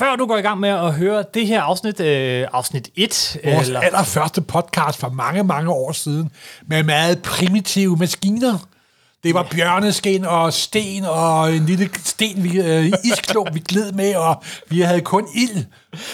[0.00, 3.66] før du går i gang med at høre det her afsnit, øh, afsnit 1, Vores
[3.66, 3.80] eller...
[3.80, 6.30] allerførste podcast for mange, mange år siden,
[6.66, 8.58] med meget primitive maskiner.
[9.24, 14.14] Det var bjørneskin og sten og en lille sten, vi, øh, isklump, vi gled med,
[14.14, 15.64] og vi havde kun ild.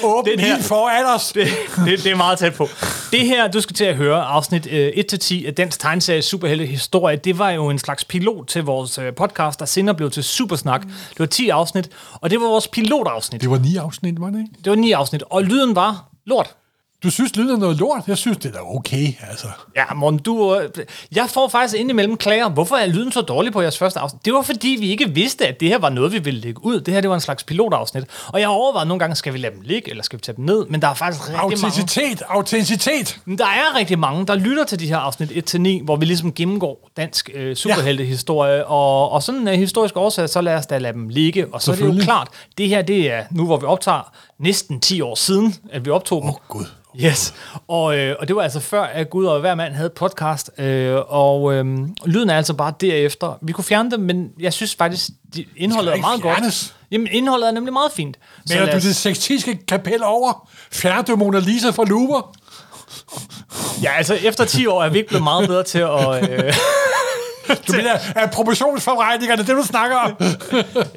[0.05, 1.33] Åben Den her- ild foran os.
[1.33, 1.49] det,
[1.87, 2.69] det, det er meget tæt på.
[3.13, 7.17] Det her, du skal til at høre, afsnit øh, 1-10 af Dansk Tegnserie Superhelte Historie,
[7.17, 10.83] det var jo en slags pilot til vores øh, podcast, der senere blev til Supersnak.
[10.83, 13.41] Det var 10 afsnit, og det var vores pilotafsnit.
[13.41, 14.51] Det var ni afsnit, var det ikke?
[14.65, 16.55] Det var 9 afsnit, og lyden var lort.
[17.03, 18.03] Du synes, lyden er noget lort?
[18.07, 19.47] Jeg synes, det er da okay, altså.
[19.77, 20.57] Ja, Morten, du...
[20.59, 20.69] øh,
[21.15, 22.49] Jeg får faktisk indimellem klager.
[22.49, 24.25] Hvorfor er lyden så dårlig på jeres første afsnit?
[24.25, 26.81] Det var fordi, vi ikke vidste, at det her var noget, vi ville lægge ud.
[26.81, 28.05] Det her, det var en slags pilotafsnit.
[28.29, 30.37] Og jeg har overvejet nogle gange, skal vi lade dem ligge, eller skal vi tage
[30.37, 30.67] dem ned?
[30.69, 31.55] Men der er faktisk rigtig mange...
[31.67, 33.21] Autenticitet, autenticitet.
[33.25, 36.33] Men Der er rigtig mange, der lytter til de her afsnit 1-9, hvor vi ligesom
[36.33, 40.79] gennemgår dansk øh, superheltehistorie, og, og sådan en øh, historisk årsag, så lad os da
[40.79, 41.47] lade dem ligge.
[41.55, 42.29] Og så er det jo klart,
[42.59, 46.23] det her, det er nu, hvor vi optager næsten 10 år siden, at vi optog
[46.23, 46.29] dem.
[46.31, 46.65] Åh, Gud.
[47.05, 47.35] Yes,
[47.69, 50.97] og, øh, og det var altså før, at Gud og hver mand havde podcast, øh,
[51.09, 51.65] og øh,
[52.05, 53.39] lyden er altså bare derefter.
[53.43, 56.35] Vi kunne fjerne dem, men jeg synes faktisk, de, indholdet er meget godt.
[56.37, 56.75] fjernes.
[56.91, 58.17] Jamen, indholdet er nemlig meget fint.
[58.47, 60.49] Så Mener lad du det sextiske kapel over?
[60.73, 62.23] Fjerner du Mona Lisa fra Louvre?
[63.83, 66.31] Ja, altså efter 10 år er vi ikke blevet meget bedre til at...
[66.31, 66.55] Øh,
[67.69, 70.17] Du mener, at proportionsforretningerne, det du snakker om?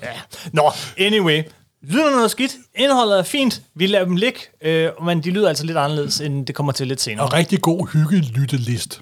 [0.03, 0.09] ja.
[0.53, 1.43] Nå, anyway.
[1.81, 5.49] Lyden er noget skidt, indholdet er fint, vi lader dem ligge, øh, men de lyder
[5.49, 7.25] altså lidt anderledes, end det kommer til lidt senere.
[7.25, 9.01] Og rigtig god hyggelyttelist.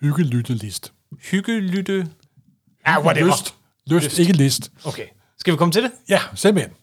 [0.00, 0.92] Hyggelyttelist.
[1.30, 2.08] Hyggelytte...
[2.86, 3.26] Ja, whatever.
[3.26, 3.54] Lyst.
[3.86, 4.70] Lyst, Lyst, ikke list.
[4.84, 5.06] Okay,
[5.38, 5.90] skal vi komme til det?
[6.08, 6.74] Ja, simpelthen.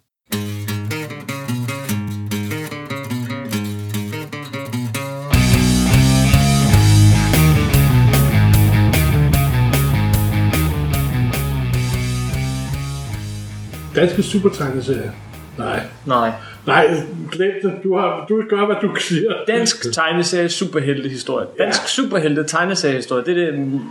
[14.00, 15.12] Danske supertegneserier.
[15.58, 15.80] Nej.
[16.06, 16.32] Nej.
[16.66, 16.88] Nej,
[17.32, 17.74] glem det.
[17.84, 19.34] Du, har, du gør, hvad du siger.
[19.48, 21.48] Dansk tegneserie superheltehistorie.
[21.58, 23.26] Dansk superhelte tegneseriehistorie.
[23.26, 23.82] Det er den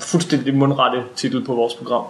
[0.00, 2.04] fuldstændig mundrette titel på vores program.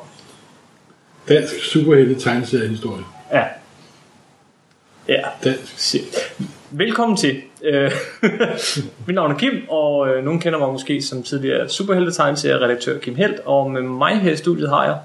[1.29, 3.05] Dansk superhelte tegneseriehistorie.
[3.33, 3.45] Ja.
[5.09, 5.23] Ja.
[5.45, 5.97] Dansk.
[6.71, 7.43] Velkommen til.
[7.65, 7.93] Øh,
[9.07, 13.15] Mit navn er Kim, og øh, nogen kender mig måske som tidligere superhelte tegneserie-redaktør Kim
[13.15, 14.99] Helt, og med mig her i studiet har jeg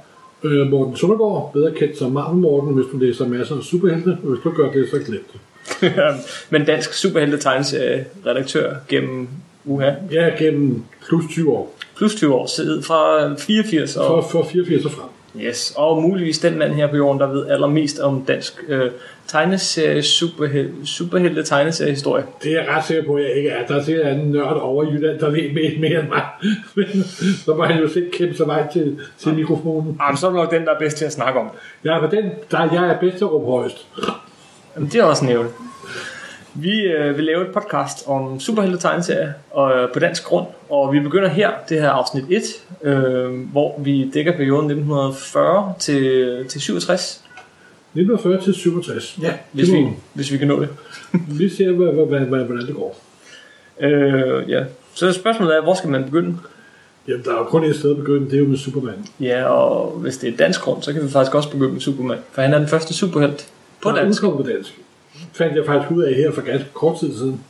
[0.47, 4.17] Øh, Morten Søndergaard, bedre kendt som Marvel Morten, hvis du læser masser af superhelte.
[4.23, 5.41] Og hvis du gør det, så glem det.
[6.51, 9.27] men dansk superhelte tegneserie-redaktør gennem
[9.65, 11.75] uha, er gennem plus 20 år.
[11.97, 15.09] plus 20 år siden fra 84 og For, for 84 og frem.
[15.41, 18.91] Yes, og muligvis den mand her på jorden, der ved allermest om dansk øh,
[19.27, 22.23] tegneserie, superhel, superhelte tegneseriehistorie.
[22.43, 23.67] Det er jeg ret sikker på, at jeg ikke er.
[23.67, 26.23] Der er sikkert en nørd over i Jylland, der ved mere, mere end mig.
[26.75, 27.03] Men
[27.45, 29.99] så må han jo selv kæmpe sig vej til, til mikrofonen.
[30.01, 31.49] Jamen, så er du nok den, der er bedst til at snakke om.
[31.85, 33.87] Ja, for den, der jeg er bedst til at råbe højst.
[34.75, 35.49] Jamen, det er også nævnt.
[36.59, 40.93] Vi øh, vil lave et podcast om superhelte tegneserier og, øh, på dansk grund, og
[40.93, 42.43] vi begynder her, det her afsnit 1,
[42.83, 47.23] øh, hvor vi dækker perioden 1940 til, til 67,
[47.93, 49.19] 1940 til 67.
[49.21, 50.69] Ja, hvis vi, hvis vi kan nå det.
[51.39, 52.99] Vi ser, hvad, hvad, hvad, hvad, hvordan det går.
[53.79, 54.63] Øh, ja.
[54.93, 56.37] Så spørgsmålet er, hvor skal man begynde?
[57.07, 59.05] Jamen, der er jo kun et sted at begynde, det er jo med Superman.
[59.19, 62.17] Ja, og hvis det er dansk grund, så kan vi faktisk også begynde med Superman,
[62.31, 63.47] for han er den første superhelt
[63.81, 64.23] på er dansk.
[64.23, 64.79] udkommet på dansk.
[65.33, 67.41] Fandt jeg faktisk ud af her for ganske kort tid siden.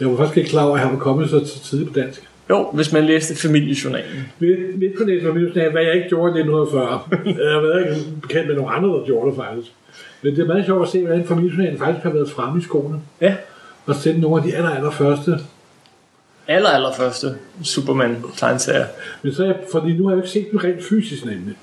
[0.00, 2.28] Jeg var faktisk ikke klar over, at han var kommet så tidligt på dansk.
[2.50, 4.28] Jo, hvis man læste familiejournalen.
[4.38, 7.00] Lidt, lidt på det, hvad jeg ikke gjorde i 1940.
[7.44, 9.72] jeg har været ikke bekendt med nogle andre, der gjorde det faktisk.
[10.22, 13.00] Men det er meget sjovt at se, hvordan familiejournalen faktisk har været fremme i skoene.
[13.20, 13.36] Ja.
[13.86, 15.38] Og sende nogle af de aller, aller første.
[16.48, 17.26] Aller, aller første
[17.62, 18.86] Superman tegneserier.
[19.22, 21.56] Men så er jeg, fordi nu har jeg jo ikke set den rent fysisk nemlig.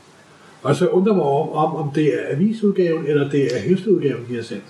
[0.64, 4.36] Og så undrer mig om, om, om det er avisudgaven, eller det er hæfteudgaven, de
[4.36, 4.64] har sendt.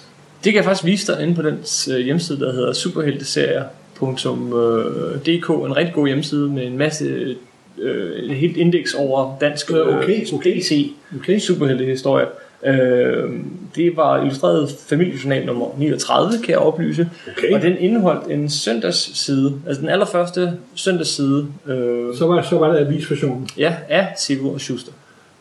[0.43, 1.57] Det kan jeg faktisk vise dig inde på den
[1.91, 5.49] øh, hjemmeside, der hedder superhelteserier.dk.
[5.49, 7.35] En rigtig god hjemmeside med en masse
[7.77, 10.59] øh, et helt indeks over dansk Øh, okay, okay.
[10.59, 11.39] DC Okay.
[11.39, 12.25] superheltehistorie.
[12.65, 13.29] Øh,
[13.75, 17.09] det var illustreret familiejournal nummer 39, kan jeg oplyse.
[17.37, 17.53] Okay.
[17.53, 22.79] Og den indeholdt en søndagsside, altså den allerførste søndagsside, øh, Så var, så var det
[22.79, 23.49] avisversionen.
[23.57, 24.91] ja, af Silvo og Schuster.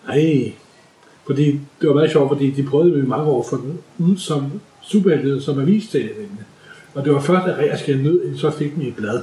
[0.09, 0.53] Nej,
[1.27, 1.47] fordi
[1.81, 4.61] det var meget sjovt, fordi de prøvede med mange år at få den ud som
[4.89, 6.11] superhelte, som avisserie.
[6.95, 9.21] Og det var først, at Rea skældte nød, så fik den i et blad.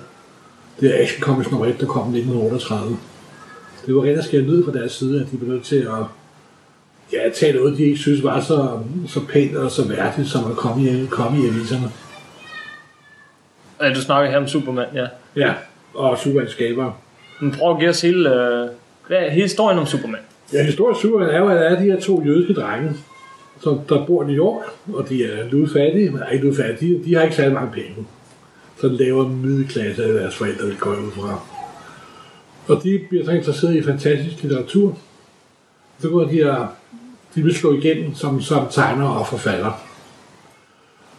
[0.79, 2.97] Det er Action Comics nummer 1, der kom i 1938.
[3.85, 6.05] Det var rent at skære nød fra deres side, at de blev nødt til at
[7.13, 10.57] ja, tage noget, de ikke synes var så, så pænt og så værdigt, som at
[10.57, 11.91] komme i, komme i aviserne.
[13.81, 15.07] Ja, du snakker her om Superman, ja.
[15.35, 15.53] Ja,
[15.93, 16.91] og Superman skaber.
[17.41, 18.69] Men prøv at give os hele, øh,
[19.07, 20.19] hvad er historien om Superman?
[20.53, 22.93] Ja, historisk Superman er jo, at der er de her to jødiske drenge,
[23.61, 24.63] som der bor i New York,
[24.93, 28.07] og de er ludfattige, men er ikke ludfattige, de, har ikke særlig mange penge.
[28.81, 31.39] Så laver middelklasse af deres forældre, det går ud fra.
[32.67, 34.97] Og de bliver så interesseret i fantastisk litteratur.
[35.99, 36.67] Så går de og
[37.35, 39.71] de vil slå igennem som, som tegner og forfatter.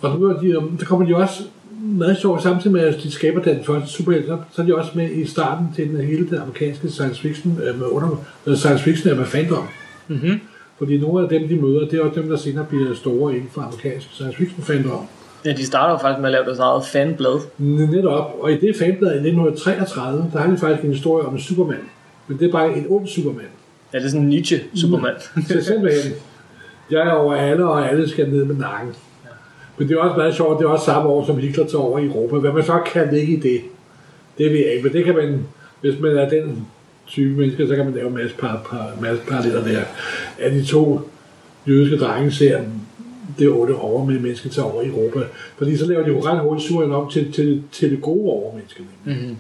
[0.01, 1.43] Og så, de, så kommer de også
[1.81, 5.11] meget sjovt, samtidig med, at de skaber den første superhelt, så, er de også med
[5.11, 8.25] i starten til den hele den amerikanske science fiction, øh, med under,
[8.57, 9.69] science fiction er med fandom.
[10.09, 10.41] Mm-hmm.
[10.79, 13.49] Fordi nogle af dem, de møder, det er også dem, der senere bliver store inden
[13.53, 15.07] for amerikansk science fiction fandom.
[15.45, 17.41] Ja, de starter jo faktisk med at lave deres eget fanblad.
[17.59, 21.41] Netop, og i det fanblad i 1933, der har de faktisk en historie om en
[21.41, 21.83] supermand.
[22.29, 23.47] Men det er bare en ond supermand.
[23.93, 25.17] Ja, det er sådan en Nietzsche-supermand.
[25.49, 26.13] Så simpelthen,
[26.91, 28.95] jeg er over alle, og alle skal ned med nakken.
[29.79, 31.99] Men det er også meget sjovt, det er også samme år, som Hitler tager over
[31.99, 32.37] i Europa.
[32.37, 33.61] Hvad man så kan ligge i det,
[34.39, 34.83] det ved jeg ikke.
[34.83, 35.47] Men det kan man,
[35.81, 36.67] hvis man er den
[37.07, 39.81] type mennesker, så kan man lave en masse, par, par, masse paralleller der.
[40.39, 41.01] At de to
[41.69, 42.61] jødiske drenge ser
[43.39, 45.21] det otte overmenneske tager over i Europa.
[45.57, 48.83] Fordi så laver de jo ret hurtigt surien om til, til, til det gode overmenneske.
[49.05, 49.37] Mm-hmm.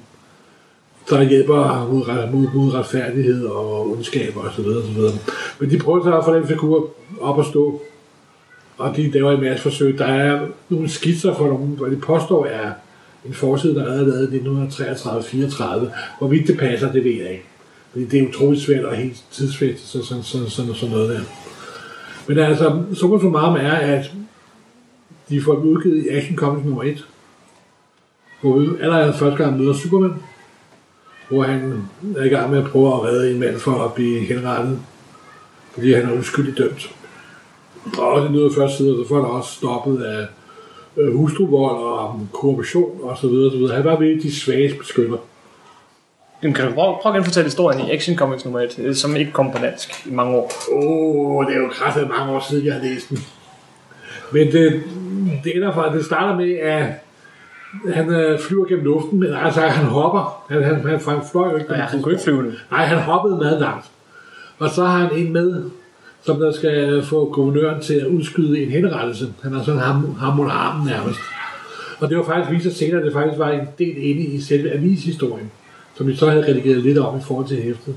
[1.10, 5.12] Der hjælper mod, mod, mod retfærdighed og ondskab og så videre, så videre.
[5.60, 6.90] Men de prøver så at få den figur
[7.20, 7.82] op at stå.
[8.78, 9.98] Og de laver en masse forsøg.
[9.98, 12.72] Der er nogle skitser for nogle, hvor de påstår er
[13.26, 15.86] en forside, der er lavet i 1933-34.
[16.18, 17.44] Hvorvidt det passer, det ved jeg ikke.
[17.96, 21.20] Fordi det er utroligt svært at helt tidsfæste så, sådan, sådan, sådan, sådan noget der.
[22.28, 24.10] Men altså, summa summarum er, at
[25.28, 27.06] de får dem udgivet i Action Comics nummer 1.
[28.40, 30.14] Hvor vi allerede første gang møder Superman.
[31.28, 34.20] Hvor han er i gang med at prøve at redde en mand for at blive
[34.20, 34.78] henrettet.
[35.74, 36.94] Fordi han er uskyldigt dømt.
[37.98, 40.26] Og det nyder første side, og så får han også stoppet af
[40.96, 43.74] øh, hustruvold og korruption og så videre.
[43.74, 45.18] Han var ved de svage beskytter.
[46.42, 49.16] Jamen, kan du prøve, prøve at genfortælle historien i Action Comics nummer 1, øh, som
[49.16, 50.52] ikke kom på dansk i mange år?
[50.72, 53.18] Åh, oh, det er jo kraftigt mange år siden, jeg har læst den.
[54.32, 54.82] Men det,
[55.44, 56.86] det ender fra, det starter med, at
[57.94, 60.44] han øh, flyver gennem luften, men altså han hopper.
[60.50, 61.74] Han, han, han, han fløj jo ikke.
[61.74, 62.52] Ja, han kunne ikke flyve.
[62.70, 63.86] Nej, han hoppede meget langt.
[64.58, 65.70] Og så har han en med,
[66.22, 69.34] som der skal få guvernøren til at udskyde en henrettelse.
[69.42, 71.20] Han har sådan ham, ham under armen nærmest.
[71.98, 74.40] Og det var faktisk vist sig senere, at det faktisk var en del inde i
[74.40, 75.50] selve avishistorien,
[75.96, 77.94] som vi så havde redigeret lidt om i forhold til hæftet.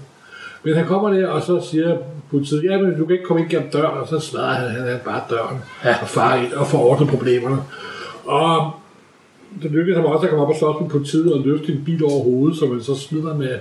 [0.64, 1.98] Men han kommer der, og så siger
[2.30, 4.82] politiet, ja, men du kan ikke komme ind gennem døren, og så smadrer han, han,
[4.88, 5.96] han bare døren Ja.
[6.02, 7.58] og farer ind og får ordnet problemerne.
[8.26, 8.72] Og
[9.62, 12.04] det lykkedes ham også at komme op og slås med politiet og løfte en bil
[12.04, 13.60] over hovedet, som man så smider med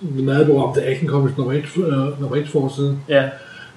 [0.00, 2.98] den meget berømte Action Comics nummer 1, øh, nummer 1 forside.
[3.08, 3.28] Ja,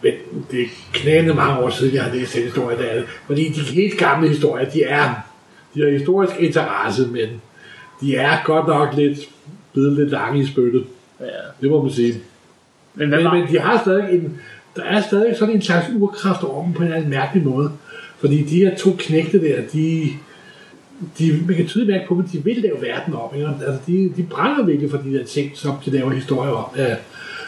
[0.04, 0.14] Men
[0.52, 2.84] det er knæende mange år siden, jeg har læst den historie der.
[2.84, 3.04] er det.
[3.28, 5.10] Fordi de helt gamle historier, de er,
[5.76, 7.42] de har historisk interesse, men
[8.02, 9.20] de er godt nok lidt
[9.74, 10.84] blevet lidt lange i spyttet.
[11.20, 11.26] ja.
[11.62, 12.14] Det må man sige.
[12.96, 14.40] Men Men, men de har stadig en,
[14.76, 17.72] der er stadig sådan en slags urkraft over dem på en eller anden mærkelig måde.
[18.20, 20.08] Fordi de her to knægte der, de,
[21.20, 23.36] de, man kan tydeligt mærke på dem, at de vil lave verden op.
[23.36, 23.48] Ikke?
[23.48, 26.66] Altså, de, de brænder virkelig for de der ting, som de laver historier om.
[26.78, 26.96] Ja.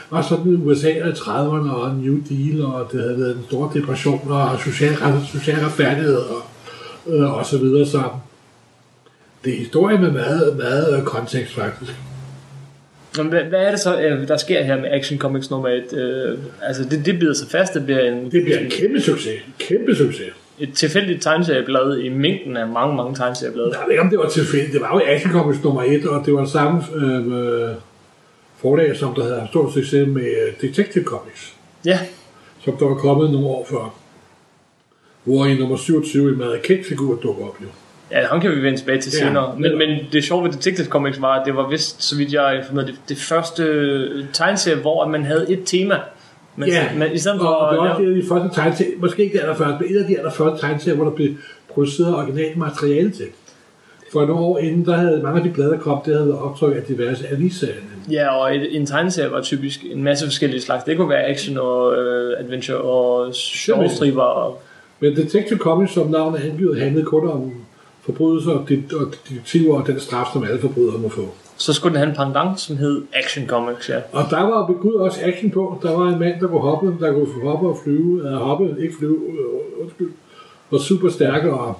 [0.09, 4.31] Og sådan USA i 30'erne og New Deal, og det havde været en stor depression,
[4.31, 4.95] og social,
[5.31, 6.41] social retfærdighed, og,
[7.07, 7.85] øh, og så videre.
[7.85, 8.03] Så
[9.43, 11.93] det er historie med meget, meget kontekst, faktisk.
[13.17, 15.93] Men Hvad, hvad er det så, øh, der sker her med Action Comics nummer 1?
[15.93, 17.73] Øh, altså, det, det bider sig fast.
[17.73, 19.41] Det bliver en, Det bliver en kæmpe succes.
[19.59, 20.27] Kæmpe succes.
[20.59, 23.67] et tilfældigt tegneserieblad i mængden af mange, mange tegneserieblade.
[23.71, 24.73] Jeg ved ikke, om det var tilfældigt.
[24.73, 27.75] Det var jo Action Comics nummer 1, og det var samme øh,
[28.57, 31.53] forlag, som der havde haft stor succes med øh, Detective Comics,
[31.85, 31.99] Ja,
[32.65, 33.95] som der var kommet nogle år før.
[35.23, 37.67] Hvor i nummer 27 en meget kendt figur dukker op jo.
[38.13, 39.55] Ja, ham kan vi vende tilbage til Ja, senere.
[39.57, 42.53] Men, men det sjove ved Detective Comics var, at det var vist, så vidt jeg
[42.53, 45.95] er informeret, det, det første tegneserie, hvor man havde et tema.
[46.55, 47.47] Men, men i stedet for...
[47.47, 49.99] og det var også det af de første tegneserier, måske ikke det allerførste, men et
[50.01, 51.29] af de allerførste tegneserier, hvor der blev
[51.73, 53.25] produceret originalt materiale til.
[54.11, 56.75] For nogle år inden, der havde mange af de blade, der kom, det havde optryk
[56.75, 57.75] af diverse avisserier.
[58.11, 60.83] Ja, og et, en tegneserie var typisk en masse forskellige slags.
[60.83, 64.61] Det kunne være action og øh, adventure og sjovstriber og
[64.99, 67.53] Men Detective Comics, som navnet angivet, handlede kun om
[68.05, 71.29] forbrydelser og det- og detektiver og den straf, som alle forbrydere må få.
[71.57, 73.99] så skulle den have en pendant, som hed Action Comics, ja.
[74.11, 75.79] Og der var ved Gud også action på.
[75.83, 78.93] Der var en mand, der kunne hoppe, der kunne hoppe og flyve, uh, hoppe, ikke
[78.99, 80.11] flyve, uh, undskyld,
[80.71, 81.79] var super stærk og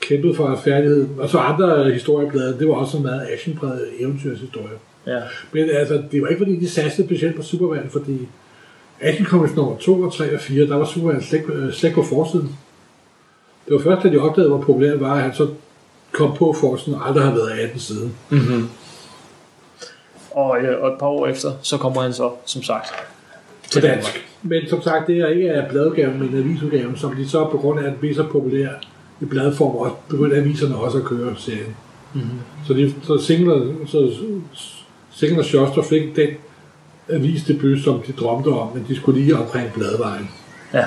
[0.00, 1.08] kæmpede for retfærdighed.
[1.18, 4.76] Og så andre historieblade, det var også en meget actionpræget eventyrshistorie.
[5.06, 5.20] ja.
[5.52, 8.28] Men altså, det var ikke fordi, de satsede specielt på Superman, fordi
[9.00, 12.02] Action Comics nummer 2 og 3 og 4, der var Superman slet, øh, slet på
[12.02, 12.56] forsiden.
[13.66, 15.48] Det var først, da de opdagede, hvor populært var, at han så
[16.12, 18.14] kom på forsiden og aldrig har været af den siden.
[20.30, 23.82] Og, øh, og et par år efter, så kommer han så, som sagt, På til
[23.82, 24.28] dansk.
[24.42, 27.80] Men som sagt, det er ikke af bladudgaven, men avisudgaven, som de så på grund
[27.80, 28.68] af, at den bliver så populær
[29.20, 31.76] i bladform, og begyndte aviserne også at køre serien.
[32.14, 32.38] Mm-hmm.
[32.66, 34.12] Så, de, så Singler, så
[35.10, 36.28] Singler Schuster fik den
[37.08, 40.30] avisdebut, som de drømte om, men de skulle lige omkring bladvejen.
[40.74, 40.84] Ja.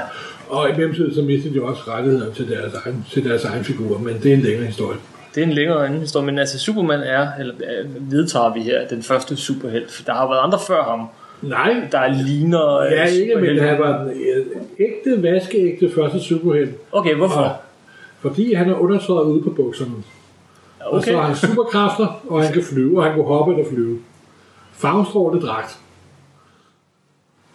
[0.55, 3.97] Og i mellemtiden så mistede de også rettigheder til deres, egen, til deres egen figur,
[3.97, 4.97] men det er en længere historie.
[5.35, 8.87] Det er en længere anden historie, men altså Superman er, eller øh, vedtager vi her,
[8.87, 9.91] den første superhelt.
[9.91, 11.07] For Der har været andre før ham,
[11.41, 14.13] Nej, der ligner øh, ja, ikke, men han var den
[14.79, 16.71] ægte, vaskeægte første superhelt.
[16.91, 17.61] Okay, hvorfor?
[18.19, 19.91] Fordi han er undertøjet ude på bukserne.
[20.79, 21.19] Og så Okay.
[21.19, 23.99] har han superkræfter, og han kan flyve, og han kan hoppe eller flyve.
[24.73, 25.77] Farvestrålet dragt.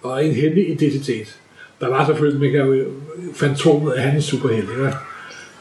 [0.03, 1.39] Og en hemmelig identitet.
[1.81, 2.85] Der var selvfølgelig, man kan jo,
[3.35, 4.71] fantomet af hans superhelt.
[4.71, 4.93] Ikke?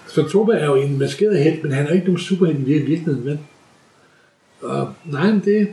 [0.08, 3.26] Fantomet er jo en maskeret helt, men han er jo ikke nogen superhelt i virkeligheden,
[3.26, 3.40] vel?
[4.62, 5.68] Og, nej, men det,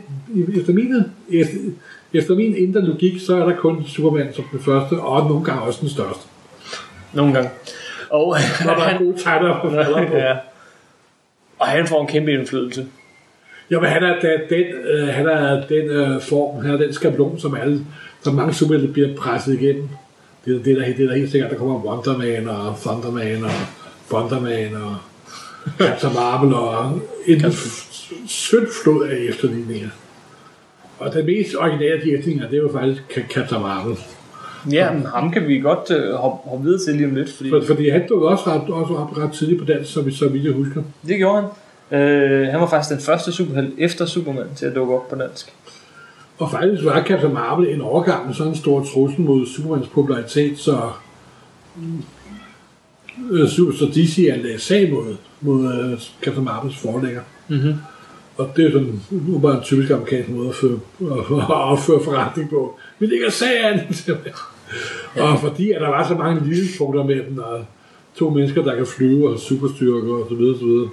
[0.61, 1.57] efter, mine, efter,
[2.13, 5.61] efter min indre logik, så er der kun Superman som den første, og nogle gange
[5.61, 6.23] også den største.
[7.13, 7.49] Nogle gange.
[8.09, 10.35] Og Når der er han, gode tegner på ja.
[11.59, 12.87] Og han får en kæmpe indflydelse.
[13.71, 16.93] Ja, men han er den, den, øh, han er den øh, form, han er den
[16.93, 17.85] skabelon, som alle,
[18.21, 19.89] som mange superhelte bliver presset igennem.
[20.47, 23.43] Det er det, der, det er der helt sikkert, der kommer Wonder Man og Thunderman
[23.43, 23.51] og
[24.09, 24.95] Thunderman og
[25.77, 27.41] Captain Marvel og en
[28.27, 29.89] sødt flod af efterligninger.
[30.99, 33.97] Og den mest originale af de efterligninger, det er jo faktisk Captain Marvel.
[34.71, 37.49] Ja, men ham kan vi godt øh, hoppe, hoppe videre til lige om lidt, fordi
[37.49, 40.45] For, fordi han dukkede også ret, også op ret tidligt på dansk, som, så vidt
[40.45, 40.83] jeg husker.
[41.07, 41.99] det gjorde han.
[41.99, 45.53] Øh, han var faktisk den første superhelt efter Superman til at dukke op på dansk.
[46.37, 50.59] Og faktisk var Captain Marvel en overgang med sådan en stor trussel mod Supermans popularitet,
[50.59, 50.91] så,
[53.31, 57.21] øh, så DC anlagde sag mod, mod øh, Captain Marvels forlægger.
[57.47, 57.73] Mhm.
[58.37, 62.49] Og det er sådan, nu bare en typisk amerikansk måde at, føre, at opføre forretning
[62.49, 62.79] på.
[62.99, 63.79] Vi ligger sagen!
[65.21, 67.65] og fordi at der var så mange lidespunkter med dem, og
[68.15, 70.89] to mennesker, der kan flyve og superstyrker og så videre, så videre.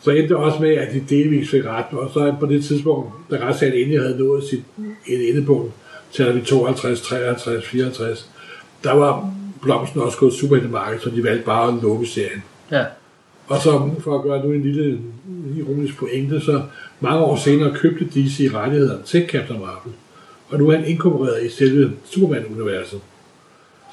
[0.00, 3.12] Så endte det også med, at de delvis fik ret, og så på det tidspunkt,
[3.30, 4.64] da retssagen endelig havde nået sit
[5.06, 5.72] et endepunkt,
[6.12, 8.30] taler vi 52, 53, 54,
[8.84, 9.30] der var
[9.62, 12.42] blomsten også gået super i det marked, så de valgte bare at lukke serien.
[12.70, 12.84] Ja.
[13.46, 15.00] Og så for at gøre nu en lille
[15.56, 16.62] ironisk pointe, så
[17.00, 19.92] mange år senere købte DC rettighederne til Captain Marvel.
[20.48, 23.00] Og nu er han inkorporeret i selve Superman-universet.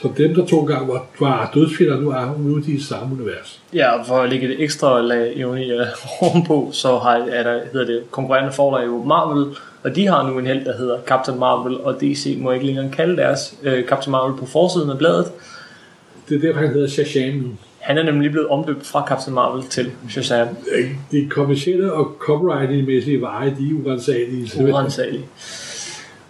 [0.01, 3.15] Så dem, der to gange var, var dødsfjender, nu er nu er de i samme
[3.15, 3.62] univers.
[3.73, 5.85] Ja, og for at lægge et ekstra lag ironi øh,
[6.21, 10.39] ovenpå, så har, er der, hedder det, konkurrerende forlag jo Marvel, og de har nu
[10.39, 14.12] en held, der hedder Captain Marvel, og DC må ikke længere kalde deres øh, Captain
[14.12, 15.31] Marvel på forsiden af bladet.
[16.29, 17.50] Det er derfor, han hedder Shazam nu.
[17.79, 20.47] Han er nemlig blevet omdøbt fra Captain Marvel til Shazam.
[21.12, 24.73] De kommercielle og copyright-mæssige veje, de er urensagelige.
[24.73, 25.23] Urensageligt.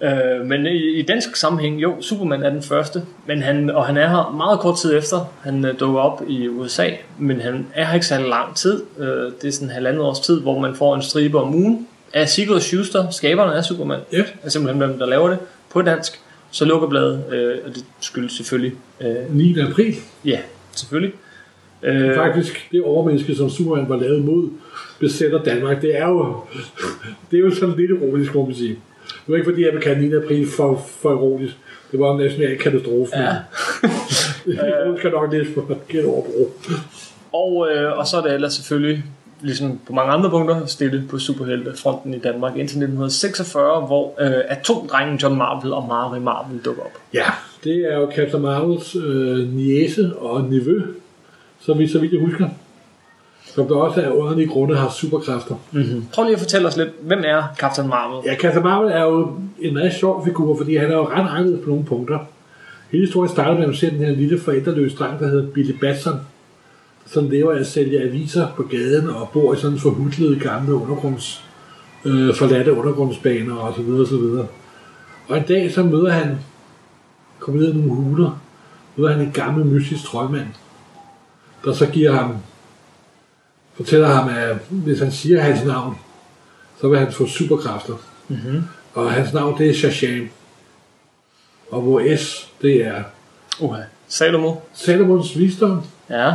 [0.03, 3.97] Øh, men i, i dansk sammenhæng, jo, Superman er den første, men han, og han
[3.97, 5.33] er her meget kort tid efter.
[5.41, 8.83] Han øh, dukker op i USA, men han er her ikke så lang tid.
[8.99, 9.07] Øh,
[9.41, 12.29] det er sådan en halvandet års tid, hvor man får en stribe om ugen af
[12.29, 13.99] Sigurd Schuster, skaberne af Superman.
[14.11, 14.23] Ja.
[14.43, 15.37] Er simpelthen dem, der laver det
[15.71, 16.19] på dansk.
[16.51, 19.59] Så lukker bladet, øh, og det skyldes selvfølgelig, øh, 9.
[19.59, 19.95] april.
[20.25, 20.39] ja,
[20.75, 21.13] selvfølgelig.
[21.83, 24.49] Øh, Faktisk, det overmenneske, som Superman var lavet mod,
[24.99, 25.81] besætter Danmark.
[25.81, 26.35] Det er jo,
[27.31, 28.77] det er jo sådan lidt ironisk, må man sige.
[29.25, 30.15] Det var ikke fordi, jeg vil kalde 9.
[30.15, 31.55] april for, for ironisk.
[31.91, 33.17] Det var en national katastrofe.
[33.17, 33.35] Ja.
[34.67, 36.51] Ironisk kan nok lidt for et overbrug.
[37.33, 39.03] Og, øh, og så er det ellers selvfølgelig,
[39.41, 45.17] ligesom på mange andre punkter, stille på superheltefronten i Danmark indtil 1946, hvor øh, atomdrengen
[45.17, 46.97] John Marvel og Mary Marvel dukker op.
[47.13, 47.25] Ja,
[47.63, 50.81] det er jo Captain Marvels øh, niece og nevø,
[51.59, 52.49] så vidt, så vidt jeg husker.
[53.55, 55.55] Som der også af underlige grunde har superkræfter.
[55.71, 56.05] Mm-hmm.
[56.13, 58.21] Prøv lige at fortælle os lidt, hvem er Captain Marvel?
[58.25, 61.63] Ja, Captain Marvel er jo en meget sjov figur, fordi han er jo ret anderledes
[61.63, 62.19] på nogle punkter.
[62.91, 65.71] Hele historien starter med, at man ser den her lille forældreløse dreng, der hedder Billy
[65.71, 66.19] Batson,
[67.05, 71.43] som lever af at sælge aviser på gaden og bor i sådan forhudlede gamle undergrunds,
[72.05, 74.45] øh, forladte undergrundsbaner og så videre og så videre.
[75.27, 76.37] Og en dag så møder han,
[77.39, 78.41] kommer ned i nogle huler,
[78.95, 80.47] møder han en gammel mystisk troldmand,
[81.65, 82.35] der så giver ham,
[83.75, 85.95] fortæller ham, at hvis han siger hans navn,
[86.81, 87.93] så vil han få superkræfter.
[88.27, 88.63] Mm-hmm.
[88.93, 90.29] Og hans navn, det er Shasham.
[91.71, 93.03] Og hvor S, det er
[93.59, 93.75] Uh,
[94.07, 94.55] Salomo.
[94.73, 96.33] Salomons visdom, Ja.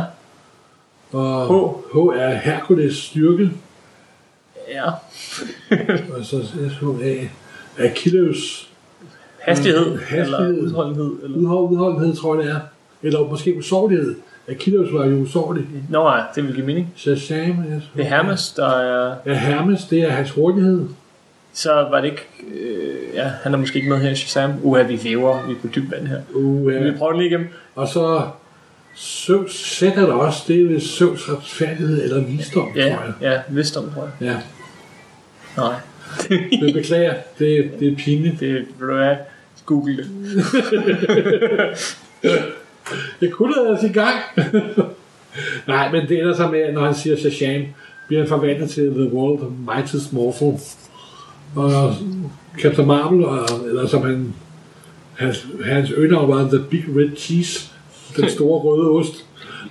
[1.11, 1.47] og
[1.93, 1.93] H.
[1.93, 3.51] H er Herkules styrke,
[4.69, 4.85] Ja.
[6.17, 7.27] og så S-H-A
[7.77, 8.69] Achilles
[9.39, 9.97] Hastighed.
[9.97, 10.49] Hastighed.
[10.49, 11.23] Eller udholdenhed.
[11.23, 11.37] Eller...
[11.37, 12.59] udhold, udholdenhed, tror jeg det er.
[13.03, 14.15] Eller måske usårlighed.
[14.49, 15.65] Achilles var jo usårlig.
[15.89, 16.93] Nå nej, det vil give mening.
[16.95, 17.63] Shasham,
[17.95, 20.85] Det er Hermes, der er Ja, Hermes, det er hans hurtighed.
[21.53, 22.27] så var det ikke...
[22.55, 24.53] Øh, ja, han er måske ikke med her i Shazam.
[24.63, 26.19] Uha, vi væver, vi er på dyb vand her.
[26.33, 27.47] Uh, Vi prøver lige igennem.
[27.75, 28.21] Og så
[28.95, 32.97] Søvns sætter der også, det er ved Søvns retfærdighed eller visdom, tror Ja, jeg.
[33.21, 34.27] ja, visdom, tror jeg.
[34.27, 34.35] Ja,
[35.57, 35.73] Nej,
[36.61, 38.39] jeg beklager, det, det er pinligt.
[38.39, 39.17] det vil du have.
[39.65, 40.05] Google det.
[43.21, 44.15] Jeg kunne da altså i gang.
[45.67, 47.61] Nej, men det ender så med, at når han siger Shazam,
[48.07, 49.39] bliver han forvandlet til The World
[49.75, 50.59] Mightiest Morphle.
[51.55, 51.93] Og
[52.61, 54.33] Captain Marvel, og, eller som han,
[55.17, 57.71] hans, hans øgenavn var The Big Red Cheese,
[58.17, 59.25] den store røde ost.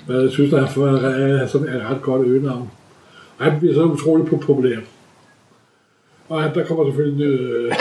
[0.06, 2.70] Men jeg synes, at han får er sådan et ret godt øgenavn.
[3.38, 4.76] Og han bliver så utrolig populær.
[6.28, 7.72] Og han- der kommer selvfølgelig øh,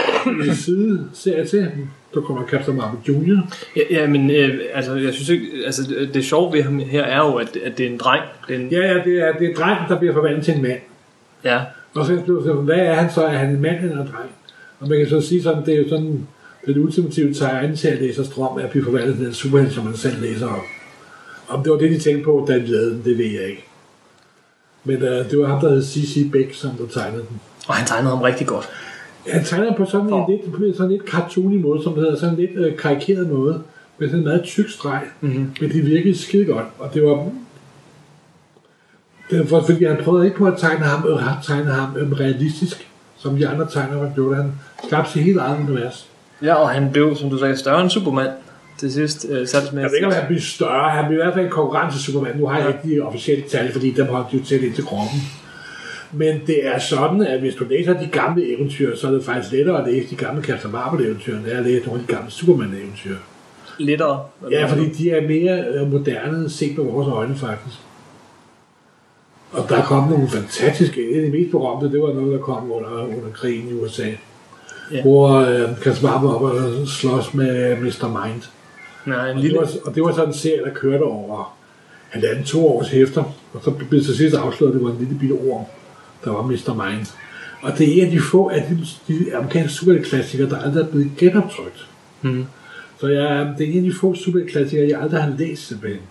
[0.56, 1.72] side serie til.
[2.14, 3.50] Der kommer Captain Marvel Junior.
[3.76, 7.04] Ja, ja men øh, altså, jeg synes ikke, altså, det, det sjove ved ham her
[7.04, 8.24] er jo, at, at det er en dreng.
[8.48, 10.62] Det er en, Ja, ja, det er, det er drengen, der bliver forvandlet til en
[10.62, 10.80] mand.
[11.44, 11.62] ja.
[11.94, 13.24] Og så blev det, hvad er han så?
[13.24, 14.30] Er han en mand eller en dreng?
[14.80, 16.28] Og man kan så sige sådan, det er jo sådan,
[16.66, 19.86] den ultimative tegn til at læse strøm er at blive forvandlet til den superhelt, som
[19.86, 20.62] man selv læser om.
[21.48, 23.64] Om det var det, de tænkte på, da de lavede den, det ved jeg ikke.
[24.84, 26.32] Men uh, det var ham, der hed C.C.
[26.32, 27.42] Beck, som der tegnede den.
[27.68, 28.70] Og han tegnede ham rigtig godt.
[29.32, 32.36] Han tegner på sådan en lidt, på sådan lidt cartoony måde, som det hedder, sådan
[32.36, 33.62] lidt øh, karikeret måde,
[33.98, 35.52] med sådan en meget tyk streg, mm-hmm.
[35.62, 37.30] men det virkede skide godt, og det var
[39.30, 42.12] det var, fordi han prøvede ikke på at tegne ham, øh, at tegne ham øh,
[42.12, 44.36] realistisk, som de andre tegnere gjorde.
[44.36, 44.52] Han
[44.88, 46.08] skabte sit helt eget univers.
[46.42, 48.30] Ja, og han blev, som du sagde, større end Superman
[48.78, 49.26] til sidst.
[49.30, 50.90] Øh, sattes med Jeg ved ikke, om han blev større.
[50.90, 52.38] Han blev i hvert fald en konkurrence til Superman.
[52.38, 54.84] Nu har jeg ikke de officielle tal, fordi dem har de jo tæt ind til
[54.84, 55.20] kroppen.
[56.12, 59.54] Men det er sådan, at hvis du læser de gamle eventyr, så er det faktisk
[59.54, 62.32] lettere at læse de gamle Captain Marvel-eventyr, end er at læse nogle af de gamle
[62.32, 63.16] Superman-eventyr.
[63.80, 64.24] lettere.
[64.52, 67.76] Ja, fordi de er mere øh, moderne set med vores øjne, faktisk.
[69.52, 73.04] Og der kom nogle fantastiske, af de mest berømte, det var noget, der kom under,
[73.04, 74.08] under krigen i USA.
[74.92, 75.02] Ja.
[75.02, 78.26] Hvor øh, Marvel op og slås med Mr.
[78.26, 78.42] Mind.
[79.06, 79.60] Nej, en Og det, lille...
[79.60, 81.58] var, og det var sådan en serie, der kørte over
[82.10, 83.24] halvanden, to års hæfter.
[83.54, 85.66] Og så blev det til sidst afsløret, at det var en lille bitte orm,
[86.28, 86.90] der var Mr.
[86.90, 87.06] Mind.
[87.62, 90.88] Og det er en af de få af de, de amerikanske superklassikere, der aldrig er
[90.88, 91.88] blevet genoptrykt.
[92.22, 92.46] Mhm.
[93.00, 96.02] Så jeg, det er en af de få superklassikere, jeg aldrig har læst simpelthen.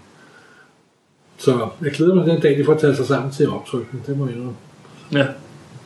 [1.39, 4.03] Så jeg glæder mig den dag, de får taget sig sammen til at optrykke den.
[4.07, 4.57] Det må jeg indrømme.
[5.13, 5.27] Ja.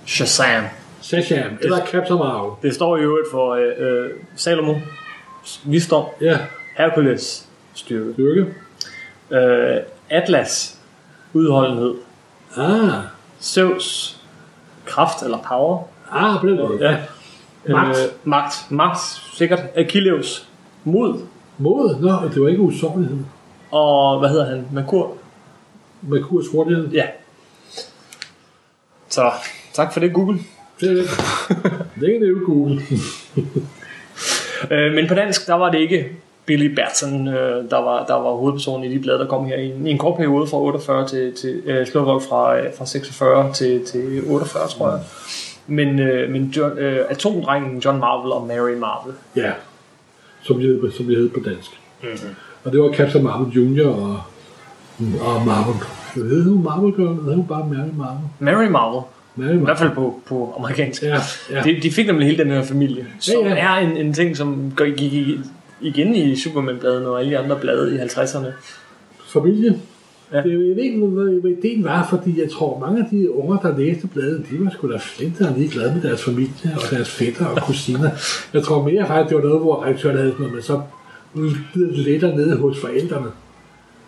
[0.07, 0.65] Shazam.
[1.03, 2.53] Shazam, eller Captain Marvel.
[2.63, 4.75] Det står i øvrigt for øh, øh, Salomo,
[5.65, 6.39] visdom, Ja,
[6.79, 8.47] Hercules, styrke, styrke.
[9.31, 9.77] øh,
[10.11, 10.79] Atlas,
[11.33, 11.95] udholdenhed,
[12.57, 13.03] Ah,
[13.41, 14.20] Zeus,
[14.91, 16.79] kraft eller power, ah, den måde.
[16.91, 16.97] Ja.
[17.73, 17.99] Magt.
[17.99, 18.99] Øh, magt, magt,
[19.35, 20.49] sikkert, Achilleus,
[20.85, 21.21] mod,
[21.59, 23.17] Mod, nå, det var ikke usårlighed.
[23.71, 25.13] og hvad hedder han, Merkur,
[26.03, 26.89] Merkurs hurtighed.
[26.89, 27.05] ja.
[29.09, 29.31] Så
[29.73, 30.39] tak for det, Google.
[30.81, 31.09] Det er det.
[32.01, 32.81] Det er det jo Google.
[34.71, 36.09] Øh, men på dansk, der var det ikke
[36.47, 39.67] Billy Batson, øh, der, var, der var hovedpersonen i de blade, der kom her i
[39.71, 43.53] en, i en kort periode fra 48 til, til øh, Slåvold fra, øh, fra 46
[43.53, 45.01] til, til 48, tror jeg.
[45.67, 49.15] Men, øh, men John, øh, atomdrengen John Marvel og Mary Marvel.
[49.37, 49.51] Ja,
[50.43, 51.71] som vi hed, som vi hed på dansk.
[52.03, 52.35] Mm-hmm.
[52.65, 54.21] Og det var Captain Marvel Junior og,
[55.21, 55.75] og Marvel.
[56.17, 57.09] Hvad hed hun Marvel Girl?
[57.11, 58.21] Eller hed hun bare Mary Marvel?
[58.39, 59.03] Mary Marvel,
[59.37, 61.03] Mary i hvert fald på, på amerikansk.
[61.03, 61.17] Ja,
[61.51, 61.63] ja.
[61.65, 63.55] De, de fik nemlig hele den her familie, som Ja, ja.
[63.57, 65.39] er en, en ting, som går- gik i-
[65.81, 68.47] igen i Superman-bladene og alle de andre blade i 50'erne.
[69.33, 69.79] Familie.
[70.33, 70.37] Ja.
[70.37, 73.79] Jeg ved ikke, hvad, hvad ideen var, fordi jeg tror, mange af de unger, der
[73.79, 77.47] læste bladet, de var sgu da flintere lige glade med deres familie og deres fætter
[77.47, 78.11] og kusiner.
[78.55, 80.81] Jeg tror mere faktisk, det var noget, hvor redaktøren havde sådan noget, men så
[81.75, 83.29] lettere nede hos forældrene.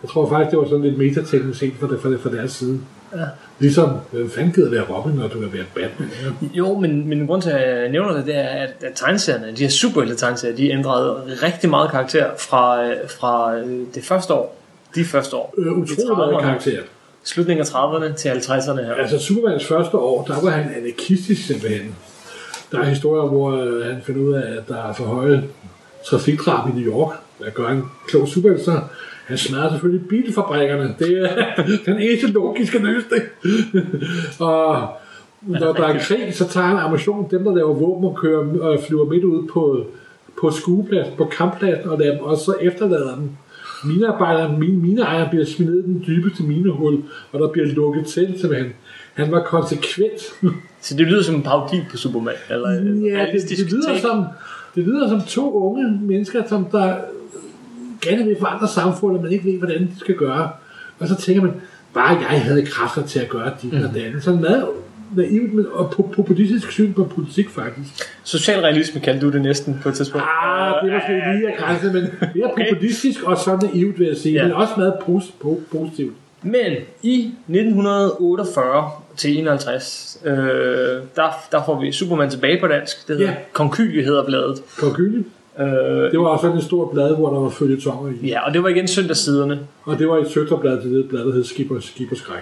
[0.03, 2.51] Jeg tror faktisk, det var sådan lidt metateknisk set for, det, for, det, for deres
[2.51, 2.79] side.
[3.15, 3.23] Ja.
[3.59, 6.09] Ligesom, hvem fanden gider være Robin, når du kan være Batman?
[6.23, 6.47] Ja.
[6.53, 9.63] Jo, men, men grund til, at jeg nævner det, det er, at, at tegneserierne, de
[9.63, 14.57] her superhelte tegneserier, de ændrede rigtig meget karakter fra, øh, fra øh, det første år,
[14.95, 16.81] de første år, Øh, utrolig meget 30'erne, karakter.
[17.23, 18.93] slutningen af 30'erne til 50'erne her.
[18.93, 21.95] Altså Supermans første år, der var han anarkistisk simpelthen.
[22.71, 25.43] Der er historier, hvor øh, han finder ud af, at der er for høje
[26.09, 27.13] trafikdrab i New York.
[27.39, 28.79] Hvad gør en klog superhelt så?
[29.25, 30.95] Han smadrer selvfølgelig bilfabrikkerne.
[30.99, 31.45] Det er
[31.85, 33.23] den eneste logiske løsning.
[34.49, 34.87] og
[35.41, 37.27] når der er krig, så tager han ammunition.
[37.31, 39.85] Dem, der laver våben og kører og flyver midt ud på,
[40.41, 43.29] på skuepladsen, på kamppladsen, og, lader dem, og så efterlader dem.
[43.85, 48.35] Minearbejderen, mine, mineejeren bliver smidt ned i den dybeste minehul, og der bliver lukket til,
[48.39, 48.73] simpelthen.
[49.13, 50.21] Han var konsekvent.
[50.81, 54.01] Så det lyder som en parodi på Superman, eller Ja, det, det, lyder take.
[54.01, 54.25] som,
[54.75, 56.95] det lyder som to unge mennesker, som der
[58.03, 60.49] gerne vil forandre samfundet, men ikke ved, hvordan de skal gøre.
[60.99, 61.51] Og så tænker man,
[61.93, 63.81] bare jeg havde kræfter til at gøre dit Mhm.
[63.81, 63.87] mm.
[63.87, 64.23] og det.
[64.23, 64.65] Sådan meget
[65.15, 67.89] naivt men, og po- populistisk syn på politik, faktisk.
[68.23, 70.27] Socialrealisme kaldte du det næsten på et tidspunkt.
[70.45, 72.03] Ah, det var måske lige af grænse, men
[72.35, 72.69] mere Okay.
[72.73, 74.33] populistisk og så naivt, vil jeg sige.
[74.35, 74.43] Ja.
[74.43, 76.13] Men også meget pos- po- positivt.
[76.41, 80.33] Men i 1948 til 51, øh,
[81.15, 83.07] der, der får vi Superman tilbage på dansk.
[83.07, 83.37] Det hedder Ja.
[83.53, 84.61] Konkylie hedder bladet.
[84.79, 85.23] Konkylie.
[85.59, 85.65] Øh,
[86.11, 88.27] Det var også sådan et stort blad, hvor der var følgetonger i.
[88.27, 91.33] ja, og det var igen søndagssiderne, Og det var et søsterblad til det blad, der
[91.33, 92.41] hed Skipper, Skipper Skræk.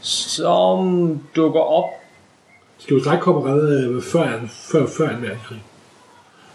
[0.00, 1.84] som dukker op.
[2.78, 5.14] Skipper Skræk kom allerede før, an- før, før 2.
[5.20, 5.62] verdenskrig.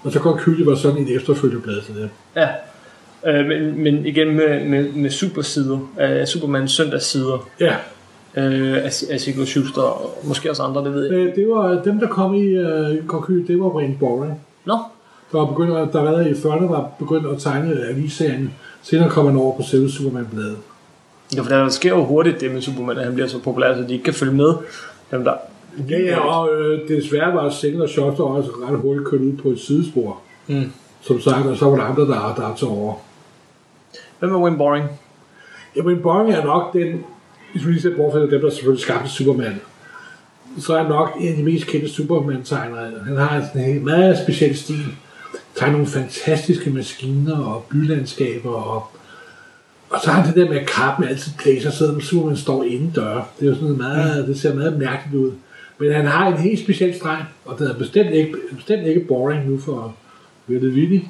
[0.04, 2.10] Og så Konkylie var sådan et efterfølgeblad til det.
[2.36, 2.48] Ja,
[3.28, 7.48] øh, men, men igen med, med, med supersider, øh, Supermans søndagssider.
[7.60, 7.76] Ja,
[8.38, 11.14] Øh, af, af Sigurd Schuster og måske også andre, det ved jeg.
[11.14, 14.42] øh, det var dem, der kom i øh, Konkylie, det var Wayne Boring.
[14.66, 14.78] Nå,
[15.32, 18.54] Der var begyndt, at- der allerede i 40'erne var begyndt at tegne avisserien.
[18.82, 20.58] Senere kom han over på selve Superman-bladet.
[21.36, 23.82] ja, for der sker jo hurtigt det med Superman, at han bliver så populær, så
[23.82, 24.54] de ikke kan følge med.
[25.12, 25.34] Dem der.
[25.90, 29.50] Ja, ja, og øh, desværre var Singer og Schuster også ret hurtigt kørt ud på
[29.50, 30.18] et sidespor.
[30.48, 30.72] Mm.
[31.02, 32.94] Som sagt, og så var der andre, der, der tog over.
[34.20, 34.86] Hvem er Wayne Boring?
[35.76, 37.04] Jamen, Boring er nok den,
[37.52, 39.62] hvis vi lige ser bort fra dem, der selvfølgelig skabte Superman,
[40.60, 42.92] så er han nok en af de mest kendte Superman-tegnere.
[43.06, 44.86] Han har sådan en meget speciel stil.
[45.62, 48.88] Tegner nogle fantastiske maskiner og bylandskaber, og,
[49.90, 53.30] og så har han det der med, at kappen altid blæser, selvom Superman står indendør.
[53.40, 55.32] Det er jo sådan meget, det ser meget mærkeligt ud.
[55.78, 59.50] Men han har en helt speciel streg, og det er bestemt ikke, bestemt ikke boring
[59.50, 59.96] nu for
[60.48, 61.04] det vildt.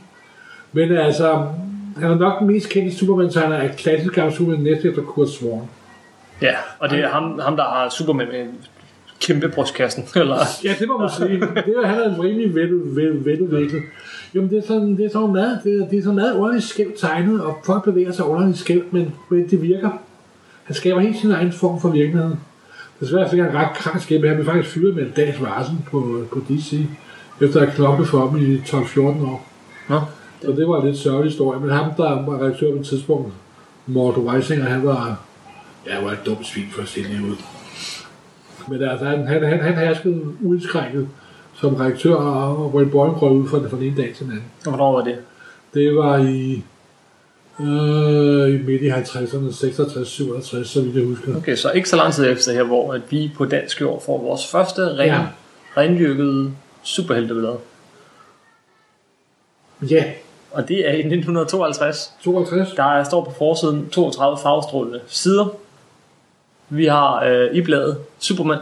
[0.72, 1.48] Men altså,
[1.98, 5.62] han er nok den mest kendte Superman-tegner af klassisk gamle Superman næste efter Kurt Swan.
[6.42, 8.46] Ja, og det er ham, ham der har Superman med
[9.22, 10.04] kæmpe brystkassen.
[10.22, 11.40] Eller, Ja, det må man sige.
[11.40, 13.82] Det er, han er en rimelig vel, vel, veludviklet.
[14.36, 16.34] Jo, men det er sådan, det er sådan meget, det er, det er sådan meget
[16.34, 19.90] underligt skævt tegnet, og folk bevæger sig underligt skævt, men, men det virker.
[20.64, 22.40] Han skaber helt sin egen form for virkeligheden.
[23.00, 24.28] Desværre fik han ret krank skæbe.
[24.28, 26.86] Han blev faktisk fyret med en dags varsel på, på DC,
[27.42, 29.48] efter at knoklet for ham i 12-14 år.
[29.90, 30.02] Nå,
[30.42, 31.60] Så det var en lidt sørgelig historie.
[31.60, 33.34] Men ham, der var redaktør på et tidspunkt,
[33.88, 35.20] Mort Weisinger, han var,
[35.88, 37.36] ja, var et dumt svin for at se ud.
[38.68, 41.08] Men altså, han, han, han, han herskede uindskrænket
[41.56, 44.32] som redaktør, og Wayne Boring røg ud fra det fra den ene dag til den
[44.32, 44.46] anden.
[44.66, 45.18] og hvornår var det?
[45.74, 46.64] Det var i,
[47.60, 51.38] øh, i midt i 50'erne, 66, 67, så vidt jeg husker.
[51.38, 54.22] Okay, så ikke så lang tid efter her, hvor at vi på dansk jord får
[54.22, 55.28] vores første ren, Ja.
[55.78, 56.52] rendyrkede
[56.84, 57.56] superhelteblad.
[59.90, 60.04] Ja,
[60.52, 62.12] Og det er i 1952.
[62.24, 62.70] 52.
[62.76, 65.46] Der er- står på forsiden 32 farvestrålende sider.
[66.74, 68.60] Vi har øh, i bladet Superman,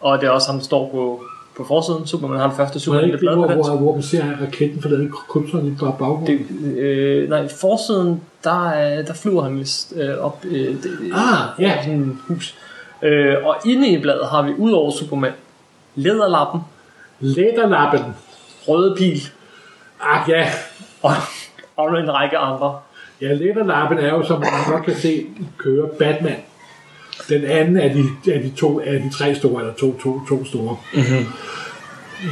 [0.00, 1.22] og det er også ham, der står på,
[1.56, 2.06] på forsiden.
[2.06, 4.82] Superman har den første Var det ikke det, superhelteblad hvor, hvor, hvor man ser raketten
[4.82, 6.26] forlade krypton i baggrunden?
[6.26, 11.62] Det, øh, nej, forsiden, der, er- der flyver han vist øh, op øh, det, Ah,
[11.62, 11.82] ja.
[11.82, 12.54] sådan et hus.
[13.02, 15.32] Øh, og inde i bladet har vi udover Superman,
[15.94, 16.60] Læderlappen,
[17.20, 18.00] Læderlappen.
[18.68, 19.20] Røde Pil
[20.00, 20.46] Ah, ja.
[21.02, 21.10] og,
[21.76, 22.78] og en række andre.
[23.20, 25.26] Ja, Læderlappen er jo, som man godt kan se,
[25.58, 26.36] kører Batman.
[27.28, 30.44] Den anden af de, af de, to, af de tre store, eller to, to, to
[30.44, 30.76] store.
[30.94, 31.26] Mm-hmm.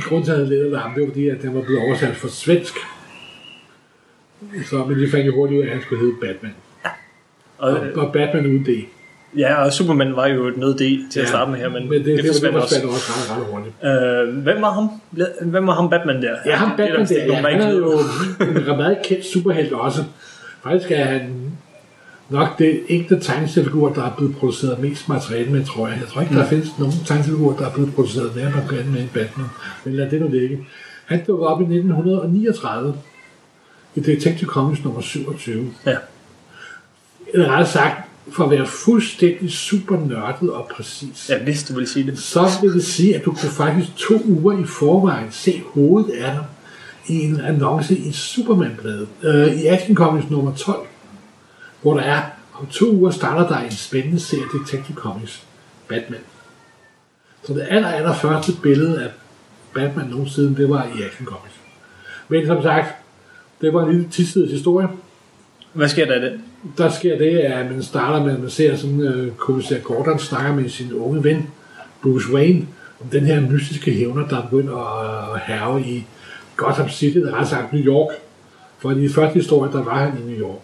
[0.08, 2.74] Grunden til, at han Læderlappen, det var fordi, at den var blevet oversat for svensk.
[4.66, 6.54] Så, men de fandt jo hurtigt ud af, at han skulle hedde Batman.
[7.58, 8.84] Og, Og, og Batman uden det.
[9.38, 11.92] ja, og Superman var jo et nød D til at starte med her, men, men
[11.92, 12.74] det, det, det, det forsvandt også.
[12.74, 14.34] forsvandt også ret, ret hurtigt.
[14.36, 14.88] Øh, hvem var ham?
[15.50, 16.36] Hvem var ham Batman der?
[16.46, 17.98] Ja, ham Det Batman vist der, ikke ja, han er jo
[18.70, 20.04] en meget kendt superhelt også.
[20.62, 21.45] Faktisk er han
[22.30, 25.98] nok det enkelte tegneseriefigur, der er blevet produceret mest materiale med, tror jeg.
[26.00, 29.08] Jeg tror ikke, der findes nogen tegneseriefigurer, der er blevet produceret mere materiale med end
[29.08, 29.46] Batman.
[29.84, 30.66] Men lad det nu ligge.
[31.06, 32.94] Han dukkede op i 1939
[33.94, 35.72] i Detective Comics nummer 27.
[35.86, 35.96] Ja.
[37.32, 41.86] Eller rettere sagt, for at være fuldstændig super nørdet og præcis ja, hvis du vil
[41.86, 42.18] sige det.
[42.18, 46.30] så vil det sige, at du kunne faktisk to uger i forvejen se hovedet af
[46.30, 46.44] ham
[47.08, 50.86] i en annonce i Superman-bladet, øh, i Action Comics nummer 12,
[51.82, 52.22] hvor der er,
[52.54, 55.42] om to uger starter der en spændende serie Detective Comics,
[55.88, 56.20] Batman.
[57.44, 59.10] Så det aller, aller første billede af
[59.74, 61.54] Batman nogensinde, det var i Action Comics.
[62.28, 62.94] Men som sagt,
[63.60, 64.88] det var en lille tidsides historie.
[65.72, 66.40] Hvad sker der i det?
[66.78, 70.54] Der sker det, at man starter med, at man ser sådan, øh, kommissær Gordon snakker
[70.54, 71.50] med sin unge ven,
[72.02, 72.66] Bruce Wayne,
[73.00, 76.06] om den her mystiske hævner, der er begyndt at, herve i
[76.56, 78.14] Gotham City, eller ret sagt New York.
[78.78, 80.62] For i de første historie, der var han i New York.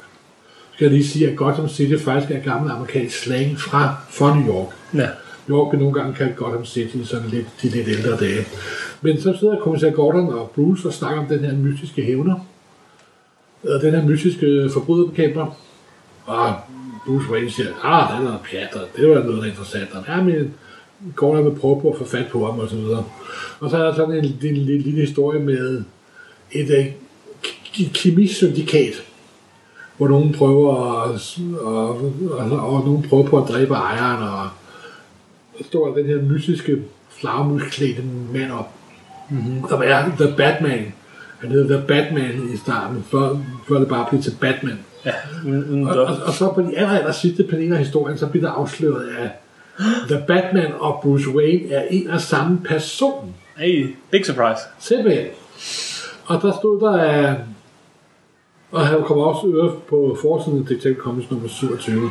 [0.74, 4.54] Skal jeg lige sige, at Gotham City faktisk er gammel amerikansk slang fra for New
[4.54, 4.68] York.
[4.94, 5.08] Ja.
[5.48, 8.44] New York bliver nogle gange kaldt Gotham City, sådan lidt, de lidt ældre dage.
[9.02, 12.46] Men så sidder kommissær Gordon og Bruce og snakker om den her mystiske hævner.
[13.62, 15.56] Og den her mystiske forbryderbekæmper.
[16.26, 16.54] Og
[17.06, 19.88] Bruce Wayne siger, ah, den er pjat, det var noget, der er interessant.
[20.08, 20.54] Ja, men
[21.16, 23.04] Gordon vil prøve på at få fat på ham og så videre.
[23.60, 25.82] Og så er der sådan en, en lille, lille historie med
[26.52, 29.02] et uh, kemisyndikat,
[30.02, 31.88] hvor nogen prøver at, og,
[32.30, 34.48] og, og nogen prøver på at dræbe ejeren, og
[35.58, 38.70] der står den her mystiske flagmusklædte mand op,
[39.30, 39.68] mm-hmm.
[39.68, 40.92] som er The Batman.
[41.40, 43.36] Han hedder The Batman i starten, før,
[43.68, 44.78] før det bare blev til Batman.
[45.04, 45.12] Ja,
[45.46, 48.46] uden Og, og, og så på de aller, aller sidste paneler af historien, så bliver
[48.46, 49.30] der afsløret, at
[50.08, 53.34] The Batman og Bruce Wayne er en og samme person.
[53.56, 54.60] Hey, big surprise.
[54.78, 55.26] Simpelthen.
[56.26, 57.36] Og der stod der, at
[58.72, 62.10] og han kommer også øre på forsiden af Detective Comics nummer 27.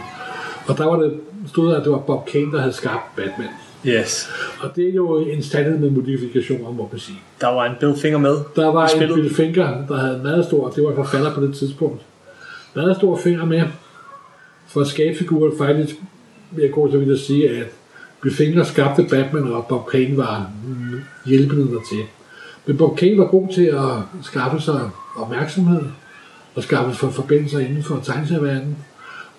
[0.68, 3.48] Og der var det, stod der, at det var Bob Kane, der havde skabt Batman.
[3.86, 4.30] Yes.
[4.62, 7.18] Og det er jo en standard med modifikationer, må man sige.
[7.42, 8.38] Der var en Bill Finger med.
[8.56, 9.14] Der var en.
[9.14, 12.02] Bill Finger, der havde en meget stor, det var forfatter på det tidspunkt,
[12.76, 13.64] meget stor finger med
[14.68, 15.52] for at skabe figurer.
[15.58, 15.96] Faktisk
[16.52, 17.66] vil jeg gå så vidt at sige, at
[18.22, 20.52] Bill Finger skabte Batman, og Bob Kane var
[21.26, 22.04] hjælpende dertil.
[22.66, 25.82] Men Bob Kane var god til at skaffe sig opmærksomhed
[26.56, 28.78] og skaffet for forbindelser inden for tegnseverdenen,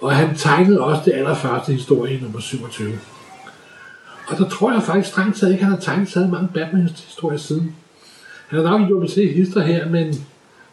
[0.01, 2.93] Og han tegnede også det allerførste historie, nummer 27.
[4.27, 7.75] Og der tror jeg faktisk strengt taget ikke, han har tegnet så mange Batman-historier siden.
[8.49, 10.15] Han har nok gjort til hister her, men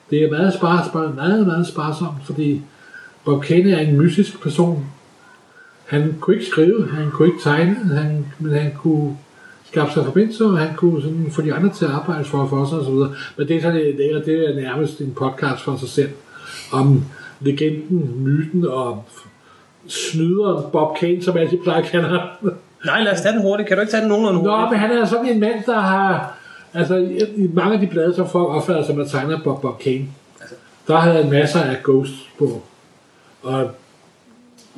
[0.10, 2.62] det er meget, sparsom, meget, meget sparsomt, fordi
[3.26, 4.86] Bob Kane er en mystisk person.
[5.86, 9.18] Han kunne ikke skrive, han kunne ikke tegne, han, men han kunne
[9.72, 12.66] skabe sig forbindelser, og han kunne sådan få de andre til at arbejde for, for
[12.66, 13.16] sig osv.
[13.38, 16.10] Men det er, sådan, det, er, det er nærmest en podcast for sig selv
[16.72, 17.04] om
[17.40, 19.06] legenden, myten og
[19.88, 22.20] snyderen Bob Kane, som jeg altid plejer at kalde ham.
[22.86, 23.68] Nej, lad os tage den hurtigt.
[23.68, 24.72] Kan du ikke tage den nogenlunde Nå, hurtigt?
[24.72, 26.36] men han er sådan en mand, der har...
[26.74, 26.96] Altså,
[27.36, 30.06] i, mange af de blade, som folk opfatter som at tegne Bob, Bob Kane,
[30.88, 32.62] der havde han masser af ghosts på.
[33.44, 33.72] Og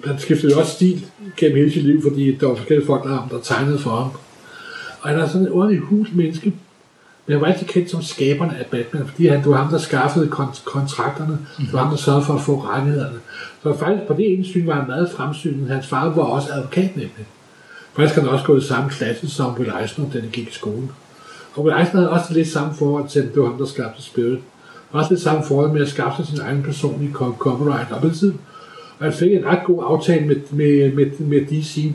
[0.06, 1.06] han skiftede jo også stil
[1.38, 4.12] gennem hele sit liv, fordi der var forskellige folk, der, der tegnede for ham.
[5.02, 6.54] Og han er sådan en ordentlig hul menneske.
[7.28, 9.78] Men han var altid kendt som skaberne af Batman, fordi han, det var ham, der
[9.78, 11.38] skaffede kont- kontrakterne.
[11.58, 13.20] Det var ham, der sørgede for at få rettighederne.
[13.64, 15.70] Så faktisk på det ene syn var han meget fremsynet.
[15.70, 17.26] Hans far var også advokat nemlig.
[17.94, 20.52] Faktisk har han også gået i samme klasse som Will Eisner, da de gik i
[20.54, 20.88] skole.
[21.56, 24.40] Og Will Eisner havde også lidt samme forhold til, det var ham, der skabte Spirit.
[24.92, 28.10] Også lidt samme forhold med at skaffe sig sin egen personlige co- copyright op i
[28.10, 28.40] tiden.
[29.00, 31.92] Og han fik en ret god aftale med, med, med, med DC.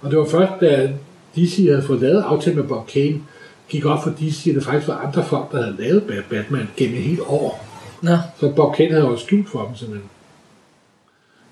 [0.00, 0.90] Og det var først, da
[1.36, 3.20] DC havde fået lavet aftale med Bob Kane,
[3.68, 6.68] gik op for DC, at det faktisk var andre folk, der havde lavet Bat- Batman
[6.76, 7.66] gennem et helt år.
[8.02, 8.16] Nå.
[8.40, 10.08] Så Bob Kane havde også skjult for dem simpelthen.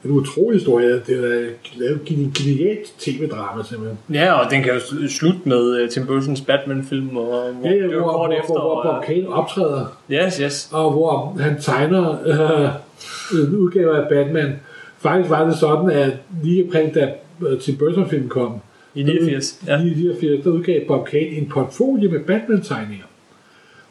[0.05, 0.93] En utrolig historie.
[1.07, 3.99] Det er lavet et genialt tv-drama simpelthen.
[4.13, 7.75] Ja, og den kan jo sl- slutte med uh, Tim Burton's Batman-film, og hvor Ja,
[7.75, 8.53] ja, hvor, kort hvor, efter.
[8.53, 10.69] hvor, hvor Bob og, Kane optræder, yes, yes.
[10.73, 14.61] og hvor han tegner øh, en udgave af Batman.
[14.99, 17.13] Faktisk var det sådan, at lige omkring da
[17.47, 18.61] øh, Tim Burton-filmen kom,
[18.95, 19.59] I 89.
[19.67, 19.81] Ja.
[19.81, 23.05] i 89, der udgav Bob Kane en portfolio med Batman-tegninger.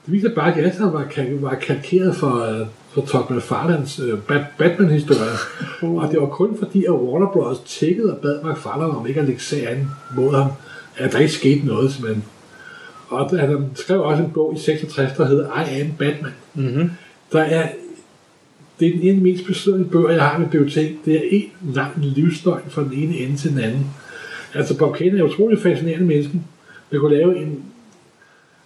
[0.06, 4.00] Det viser bare, at de alle sammen var, var kalkeret for, øh, for Todd McFarlanes
[4.00, 5.32] øh, Bat- Batman-historie.
[5.82, 7.60] og det var kun fordi, at Warner Bros.
[7.66, 10.52] tækkede og bad McFarlane om ikke at lægge sag an mod ham,
[10.98, 12.24] at der ikke skete noget, simpelthen.
[13.10, 15.46] Og han skrev også en bog i 66, der hedder
[15.78, 16.32] I Am Batman.
[16.54, 16.92] Mm-hmm.
[17.32, 17.70] Der er,
[18.80, 21.06] det er den ene mest besøgende bøger, jeg har mit bibliotek.
[21.06, 23.86] Det er en lang livsløgn fra den ene ende til den anden.
[24.54, 26.42] Altså, Bob Kane er utrolig fascinerende menneske.
[26.92, 27.64] Man kunne lave en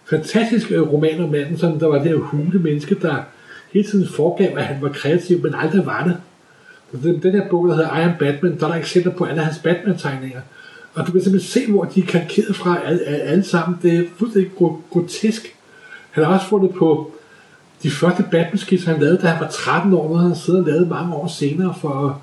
[0.04, 3.16] fantastisk øh, roman om manden, som der var det her hule menneske, der
[3.72, 6.16] hele tiden foregav, at han var kreativ, men aldrig var det.
[6.92, 9.24] Så Den, den her bog, der hedder I Am Batman, der er der eksempler på
[9.24, 10.40] alle hans Batman-tegninger.
[10.94, 13.78] Og du kan simpelthen se, hvor de er karikeret fra alle, alle sammen.
[13.82, 14.50] Det er fuldstændig
[14.90, 15.56] grotesk.
[16.10, 17.12] Han har også fundet på
[17.82, 20.88] de første Batman-skitser, han lavede, da han var 13 år, når han sidder og lavet
[20.88, 22.14] mange år senere, for at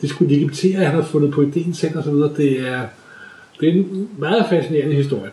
[0.00, 2.30] det skulle legitimere, at han har fundet på ideen selv og så videre.
[2.36, 2.82] Det er,
[3.60, 5.30] det er en meget fascinerende historie.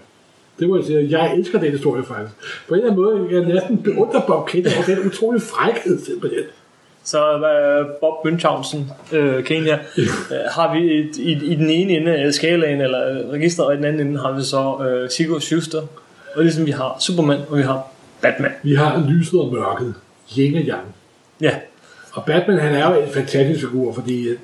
[0.59, 1.07] Det må jeg sige.
[1.09, 2.36] Jeg elsker den historie faktisk.
[2.67, 6.43] På en eller anden måde, jeg næsten beundrer Bob Kane over den utrolig frækhed simpelthen.
[7.03, 8.77] Så uh, Bob Münchhausen,
[9.17, 10.03] uh, Kenya, uh,
[10.55, 13.77] har vi et, i, i den ene ende af skalaen, eller øh, registret, og i
[13.77, 15.81] den anden ende har vi så uh, Sigurd Schuster.
[16.36, 17.88] Og ligesom vi har Superman, og vi har
[18.21, 18.51] Batman.
[18.63, 19.93] Vi har lyset og mørket.
[20.38, 20.95] Yin og yang.
[21.41, 21.55] Ja,
[22.13, 24.38] Og Batman, han er jo en fantastisk figur, fordi øh,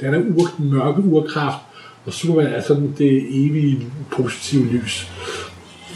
[0.00, 1.58] han er ur, mørke urkraft,
[2.06, 5.08] og Superman er sådan det evige positive lys.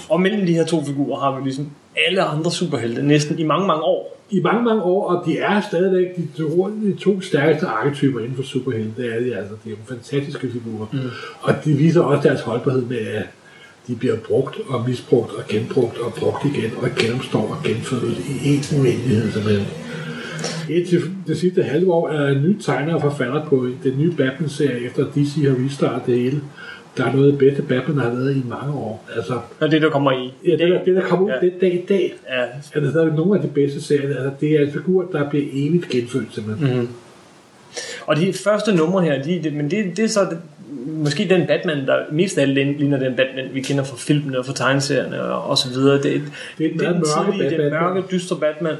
[0.09, 1.71] og mellem de her to figurer har vi ligesom
[2.07, 4.16] alle andre superhelte, næsten i mange, mange år.
[4.31, 8.37] I mange, mange år, og de er stadigvæk de to, de to stærkeste arketyper inden
[8.37, 8.92] for superhelte.
[8.97, 9.55] Det er de altså.
[9.64, 10.87] Det er jo fantastiske figurer.
[10.92, 10.99] Mm.
[11.40, 13.25] Og de viser også deres holdbarhed med, at
[13.87, 18.49] de bliver brugt og misbrugt og genbrugt og brugt igen og genopstår og genfødes i
[18.49, 19.66] en uendelighed simpelthen.
[20.71, 24.87] Indtil det sidste halve år er en ny tegner og forfatter på den nye Batman-serie,
[24.87, 26.41] efter DC har restartet det hele.
[26.97, 29.09] der er noget af det bedste Batman, der har været i mange år.
[29.17, 30.33] Altså, Og det, der kommer i.
[30.47, 31.47] ja, det, der, det, der kommer ud Ja.
[31.47, 32.43] den dag i dag, Ja,
[32.75, 34.09] er det stadig nogle af de bedste serier.
[34.09, 36.81] Altså, det er en figur, der bliver evigt genfødt, simpelthen.
[36.81, 36.89] Mm.
[38.07, 40.39] Og de første numre her, de, de, men det, det er så det,
[40.89, 44.47] måske den Batman, der mest af alt ligner den Batman, vi kender fra filmene og
[44.47, 46.03] fra tegneserierne og, og så videre.
[46.03, 46.23] Det,
[46.59, 47.01] Det er den mørke
[47.31, 47.95] tidlige, den Batman.
[47.95, 48.75] mørke, dystre Batman.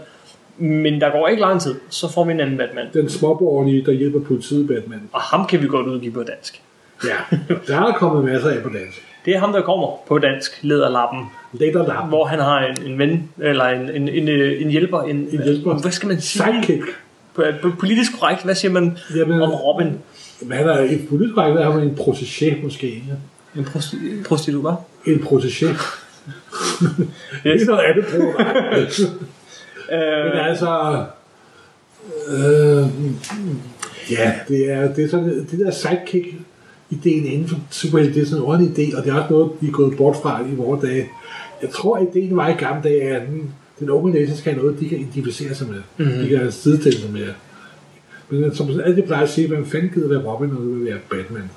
[0.59, 2.87] Men der går ikke lang tid, så får vi en anden Batman.
[2.95, 5.01] Den småborgerlige, der hjælper politiet Batman.
[5.13, 6.63] Og ham kan vi godt udgive på dansk.
[7.05, 9.03] Ja, der er kommet masser af på dansk.
[9.25, 11.23] Det er ham, der kommer på dansk, Lederlappen,
[11.59, 12.07] Det er der der.
[12.09, 14.29] hvor han har en, en ven, eller en, en, en,
[14.63, 15.75] en hjælper, en, En hjælper.
[15.75, 16.45] hvad skal man sige?
[16.45, 16.85] Sidekick.
[17.81, 19.87] Politisk korrekt, hvad siger man Jamen, om Robin?
[20.43, 22.87] Men han er et politisk der har man en protégé måske.
[23.09, 23.61] Ja.
[23.61, 25.11] En prosti- prostitut, hva'?
[25.11, 25.67] En protégé.
[25.67, 25.79] Det
[27.47, 27.63] Yes.
[27.63, 28.05] er noget andet
[29.89, 31.05] på Men Øh, altså...
[32.29, 32.87] Øh,
[34.11, 36.27] ja, det er, det er sådan, det der sidekick
[36.91, 39.51] ideen inden for superhelte, det er sådan en ordentlig idé, og det er også noget,
[39.61, 41.09] vi er gået bort fra i vores dage.
[41.63, 44.63] Jeg tror, at ideen var i gamle dage, at den, den unge læser skal have
[44.63, 45.83] noget, de kan identificere sig med.
[45.97, 46.23] Mm-hmm.
[46.23, 47.27] De kan sidestille sig med.
[48.29, 50.99] Men som altid plejer at sige, hvem fanden gider være Robin, og det vil være
[51.11, 51.51] Batman.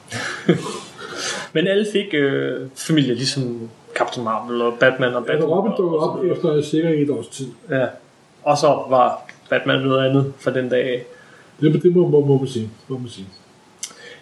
[1.54, 5.48] men alle fik øh, familie, ligesom Captain Marvel og Batman og Batman.
[5.48, 7.48] Robin dukkede op efter cirka et års tid.
[7.70, 7.86] Ja.
[8.44, 11.06] Og så var Batman noget andet fra den dag af.
[11.62, 12.70] Det, det må, må, må, man sige.
[12.88, 13.28] Må man sige.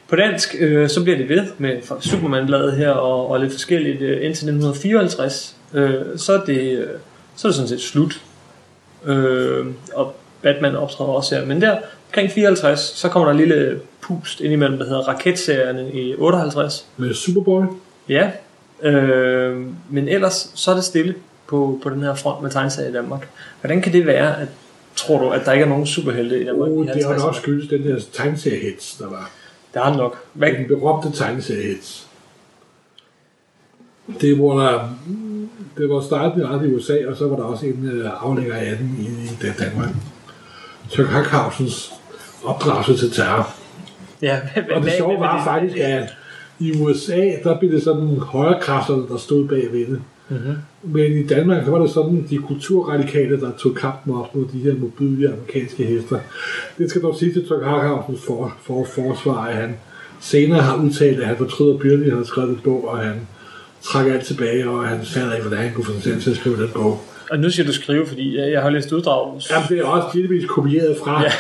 [0.08, 4.12] På dansk, øh, så bliver det ved med Superman-bladet her og, og lidt forskelligt øh,
[4.12, 5.56] indtil 1954.
[5.74, 6.88] Øh, så, er det, øh,
[7.36, 8.22] så er det sådan set slut.
[9.06, 11.46] Øh, og Batman optræder også her.
[11.46, 11.78] Men der
[12.10, 16.88] omkring 54, så kommer der en lille pust indimellem, der hedder Raketserierne i 58.
[16.98, 17.64] Med Superboy,
[18.10, 18.32] Ja,
[18.82, 21.16] øh, men ellers så er det stille
[21.48, 23.30] på, på den her front med tegneserier i Danmark.
[23.62, 24.48] Hvordan kan det være, at
[24.96, 26.70] tror du, at der ikke er nogen superhelte i Danmark?
[26.70, 27.26] oh, i det har 50'erne?
[27.26, 29.32] nok skyldes den der tegneseriehits, der var.
[29.74, 30.24] Det har nok.
[30.34, 32.08] Hvad, Den berømte tegneseriehits.
[34.22, 34.90] Det var der,
[35.78, 38.78] det var startet ret i USA, og så var der også en øh, aflægger af
[38.78, 39.90] den i, Danmark.
[40.90, 41.94] Chuck Hackhausens
[42.44, 43.56] opdragelse til terror.
[44.22, 46.10] ja, hvad, Og det sjove var faktisk, at
[46.60, 50.02] i USA, der blev det sådan højre kræfterne, der stod bag ved det.
[50.30, 50.56] Mhm.
[50.84, 54.60] Men i Danmark, så var det sådan de kulturradikale, der tog kampen op mod de
[54.60, 56.20] her modbydelige amerikanske hester.
[56.78, 59.76] Det skal dog sige til Chuck Hackhausens for, for, forsvar, at han
[60.22, 63.28] senere har udtalt, at han fortryder byrden, at han har skrevet en bog, og han
[63.82, 66.38] trækker alt tilbage, og han fatter ikke, hvordan han kunne få sig selv til at
[66.38, 67.02] skrive den bog.
[67.32, 69.42] Og nu siger du skrive, fordi jeg, jeg har læst uddrag.
[69.52, 71.24] Jamen, det er også givetvis kopieret fra Ja.
[71.26, 71.32] ja.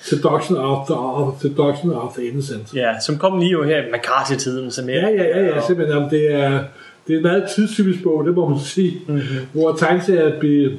[0.00, 2.74] Seduction of the, of, Seduction of the Innocent.
[2.74, 4.70] Ja, som kom lige jo her i McCarthy-tiden.
[4.70, 5.96] Som Ja, ja, ja, ja, simpelthen.
[5.96, 6.60] Jamen, det er,
[7.06, 9.00] det er en meget tidstypisk bog, det må man sige.
[9.06, 9.16] Mhm.
[9.16, 9.46] Mm-hmm.
[9.52, 10.70] Hvor tegneserier blev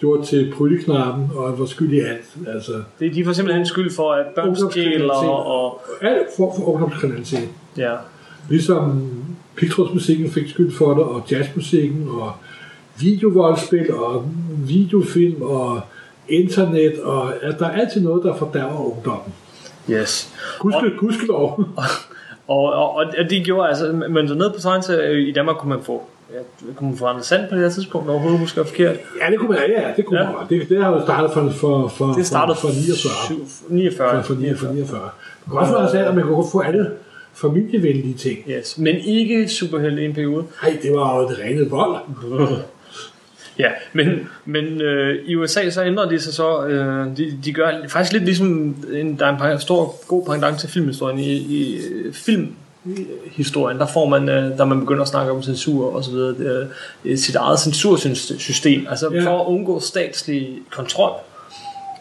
[0.00, 2.36] gjort til prydeknappen, og var skyld i alt.
[2.46, 5.82] Altså, Det, de får simpelthen skyld for, at børn stjæler og...
[6.00, 7.48] alt for, for ungdomskriminalitet.
[7.76, 7.94] Ja.
[8.50, 9.10] Ligesom
[9.56, 12.32] pigtrådsmusikken fik skyld for det, og jazzmusikken, og
[13.00, 14.30] videovoldspil, og
[14.66, 15.80] videofilm, og
[16.28, 19.32] internet, og at der er altid noget, der fordærver ungdommen.
[19.90, 20.34] Yes.
[20.58, 21.64] Gudske, gudskelov.
[22.48, 25.82] Og, og, og det gjorde altså, men så ned på tegneserier i Danmark kunne man
[25.84, 26.02] få,
[26.32, 26.38] ja,
[26.76, 28.96] kunne man få Anders Sand på det her tidspunkt, overhovedet husker jeg forkert.
[29.26, 30.24] Ja, det kunne man, ja, det kunne Ja.
[30.26, 30.34] man.
[30.60, 32.94] Det, det har jo startet for, for, for, Det startede for, for 49.
[33.28, 34.22] syv- 49.
[34.22, 34.56] For, for, 49.
[34.56, 35.00] for 49.
[35.00, 35.10] Man
[35.50, 36.90] kunne også få Anders at man kunne godt få alle
[37.34, 38.38] familievenlige ting.
[38.50, 40.44] Yes, men ikke superhelte i en periode.
[40.62, 41.96] Nej, det var jo det rene vold.
[43.58, 47.70] Ja, men, men øh, i USA så ændrer de sig så, øh, de, de gør
[47.88, 51.18] faktisk lidt ligesom, en, der er en stor god pendant til filmhistorien.
[51.18, 55.94] I, i øh, filmhistorien, der får man, øh, der man begynder at snakke om censur
[55.96, 56.66] og så videre,
[57.06, 59.24] er sit eget censursystem, altså Ja.
[59.26, 61.12] for at undgå statslig kontrol,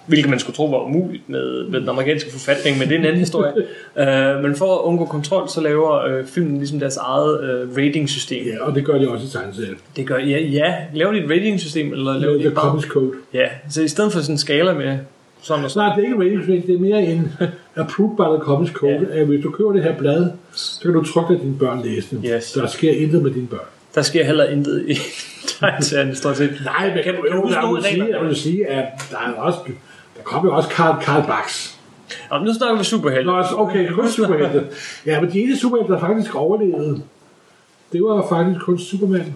[0.06, 3.06] hvilket man skulle tro var umuligt med, med den amerikanske forfatning, men det er en
[3.06, 3.54] anden historie.
[4.02, 8.46] øh, men for at undgå kontrol, så laver øh, filmen ligesom deres eget øh, ratingsystem.
[8.46, 9.78] Ja, og det gør de også i tegneserien.
[9.96, 12.82] Det gør, ja, ja, laver de et ratingsystem, eller laver de The bare...
[12.82, 13.12] Code.
[13.34, 14.98] Ja, så i stedet for sådan en skala med
[15.44, 15.88] sådan og sådan.
[15.88, 17.32] Nej, det er ikke rating system, det er mere en
[17.76, 19.08] approved by the Comics Code.
[19.12, 19.18] Ja.
[19.18, 19.24] Ja.
[19.24, 22.32] Hvis du køber det her blad, så kan du trykke, at dine børn læse det.
[22.36, 22.52] Yes.
[22.52, 23.66] Der sker intet med dine børn.
[23.96, 24.98] Der sker heller intet i
[25.60, 26.62] tegneserien, stort set.
[26.66, 27.78] Nej, men kan, du jo,
[28.12, 29.60] jeg vil sige, at der er også,
[30.24, 31.74] der kommer jo også Karl, Karl Bax.
[32.32, 33.26] Nå, men nu snakker vi superhelte.
[33.26, 34.66] Nå, okay, kun superhelte.
[35.06, 37.02] Ja, men de eneste superhelte, der faktisk overlevede,
[37.94, 39.34] det var faktisk kun Superman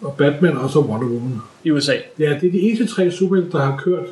[0.00, 1.40] og Batman og så Wonder Woman.
[1.64, 1.92] I USA.
[2.18, 4.06] Ja, det er de eneste tre superhelte, der har kørt,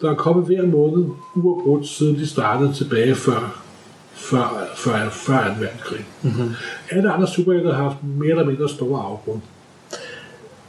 [0.00, 3.62] der er kommet hver måned uafbrudt, siden de startede tilbage før,
[4.12, 5.60] før, før, før 2.
[5.60, 6.04] verdenskrig.
[6.22, 6.50] Mm-hmm.
[6.90, 9.40] Alle andre superhelte har haft mere eller mindre store afbrud.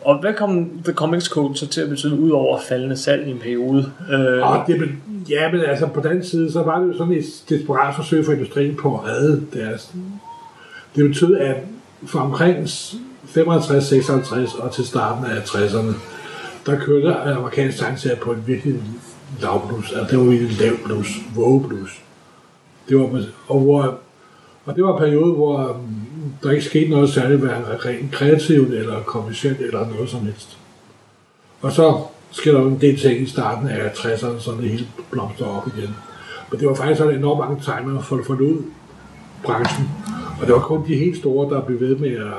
[0.06, 3.32] Og hvad kom The Comics Code så til at betyde, ud over faldende salg i
[3.32, 3.92] en periode?
[4.12, 4.90] Øh, Og det,
[5.30, 8.32] ja, men altså på den side, så var det jo sådan et desperat forsøg for
[8.32, 9.94] industrien på at redde deres,
[10.96, 11.56] Det betød, at
[12.06, 15.94] fra omkring 55-56 og til starten af 60'erne,
[16.66, 18.76] der kørte amerikansk tegneserie på en virkelig
[19.42, 19.92] lav blus.
[19.92, 21.08] Altså, det var virkelig lav blus.
[21.36, 22.02] Vågeblus.
[22.90, 24.00] Det var, og, hvor,
[24.66, 28.74] og det var en periode, hvor um, der ikke skete noget særligt hverken rent kreativt
[28.74, 30.58] eller kommercielt eller noget som helst.
[31.62, 32.02] Og så
[32.32, 35.96] sker der en del ting i starten af 60'erne, så det hele blomster op igen.
[36.52, 38.64] Men det var faktisk sådan enormt mange timer for at forlod
[39.44, 39.90] branchen.
[40.42, 42.34] Og det var kun de helt store, der blev ved med at,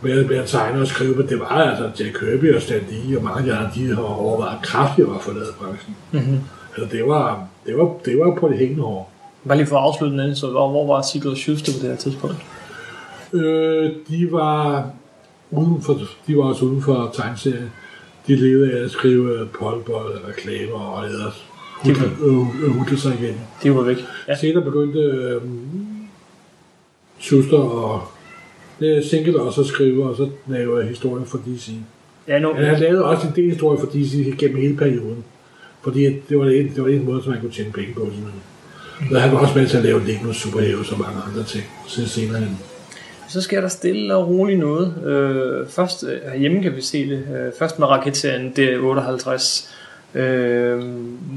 [0.00, 3.18] med, med at tegne og skrive, men det var altså Jack Kirby og Stan Lee,
[3.18, 5.96] og mange af de andre, de har overvejet kraftigt at forlade branchen.
[6.12, 6.38] Mm-hmm.
[6.76, 9.13] Altså det var, det var, det var på det hængende hår.
[9.48, 11.96] Bare lige for at afslutte den, så hvor, hvor var Sigurd Schuster på det her
[11.96, 12.36] tidspunkt?
[13.32, 14.90] Øh, de var
[15.50, 17.72] uden for, de var også uden for tegneserien.
[18.26, 21.44] De levede af at skrive polbold, reklamer og ellers
[22.78, 23.40] hudte sig igen.
[23.62, 23.96] De var væk.
[24.28, 24.36] Ja.
[24.36, 25.42] Senere begyndte øh,
[27.18, 28.02] Schuster og
[28.80, 31.70] det single også at skrive, og så lave historier for DC.
[32.28, 32.54] Ja, nu.
[32.54, 35.24] Han lavede også en del historier for DC gennem hele perioden.
[35.82, 38.00] Fordi det var en, det var en måde, som man kunne tjene penge på.
[38.00, 38.40] Simpelthen.
[39.10, 42.08] Så han var også med til at lave Lego Superhero og mange andre ting så
[42.08, 42.58] senere hen.
[43.28, 44.94] Så sker der stille og roligt noget.
[45.04, 47.18] Øh, først øh, herhjemme kan vi se det.
[47.18, 49.68] Øh, først med raketserien D58.
[50.18, 50.82] Øh,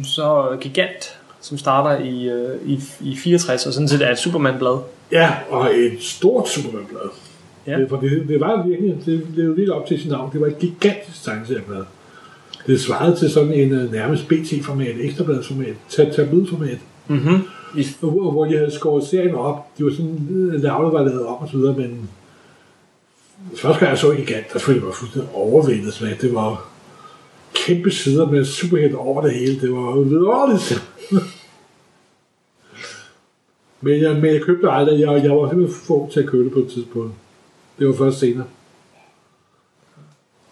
[0.03, 4.77] så Gigant, som starter i, øh, i, i 64, og sådan set er et Superman-blad.
[5.11, 7.09] Ja, og et stort Superman-blad.
[7.67, 7.79] Ja.
[7.79, 10.31] Det, for det, det var virkelig, det levede lidt op til sin navn.
[10.33, 11.83] Det var et gigantisk tegneserieblad.
[12.67, 16.77] Det svarede til sådan en uh, nærmest BT-format, ekstrabladsformat, tabloidformat.
[17.07, 17.41] Mm-hmm.
[17.75, 19.77] I, Hvor, hvor de havde skåret serien op.
[19.77, 22.09] De var sådan, øh, lavlet var lavet om og så videre, men
[23.55, 25.93] første gang jeg så Gigant, der følte jeg mig fuldstændig overvældet.
[25.93, 26.69] Så det var
[27.53, 29.61] kæmpe sider med superhelt over det hele.
[29.61, 30.83] Det var vidunderligt.
[33.81, 34.99] men, jeg, men jeg købte aldrig.
[34.99, 37.13] Jeg, jeg var simpelthen få til at købe det på et tidspunkt.
[37.79, 38.45] Det var først senere.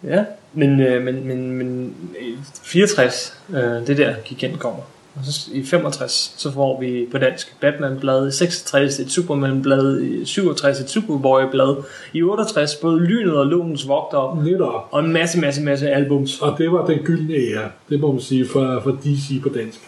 [0.04, 4.82] ja, men, øh, men, men, men i 64, øh, det der Gigant kommer.
[5.16, 10.24] Og så i 65, så får vi på dansk Batman-blad, i 66 et Superman-blad, i
[10.24, 11.76] 67 et Superboy-blad,
[12.12, 14.88] i 68 både Lynet og Lovens Vogter, Netop.
[14.90, 16.40] og en masse, masse, masse albums.
[16.40, 19.78] Og det var den gyldne ære, det må man sige, for, for DC på dansk.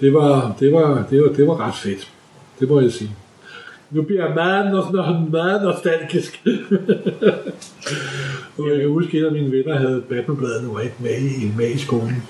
[0.00, 2.10] Det var, det, var, det, var, det var ret fedt.
[2.60, 3.10] Det må jeg sige.
[3.90, 6.42] Nu bliver jeg meget, meget, meget nostalgisk.
[8.58, 11.78] og jeg kan huske, at en af mine venner havde Batman-bladet med i, med i
[11.78, 12.22] skolen.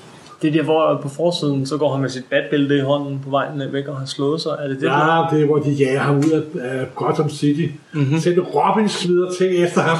[0.44, 3.30] Det er der, hvor på forsiden, så går han med sit batbælte i hånden på
[3.30, 4.50] vejen væk og har slået sig.
[4.60, 4.86] Er det det?
[4.86, 7.72] Ja, det er, hvor de jager ham ud af, af Gotham City.
[7.92, 8.18] Mm-hmm.
[8.18, 9.98] Sendte Robin smider ting efter ham.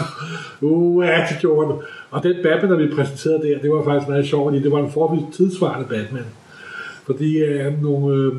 [0.61, 1.79] Uh, ja, det gjorde det.
[2.11, 4.79] Og den Batman, der vi præsenterede der, det var faktisk meget sjovt, fordi det var
[4.79, 6.27] en forholdsvis tidsvarende Batman.
[7.07, 8.33] Fordi øh, nogle, øh,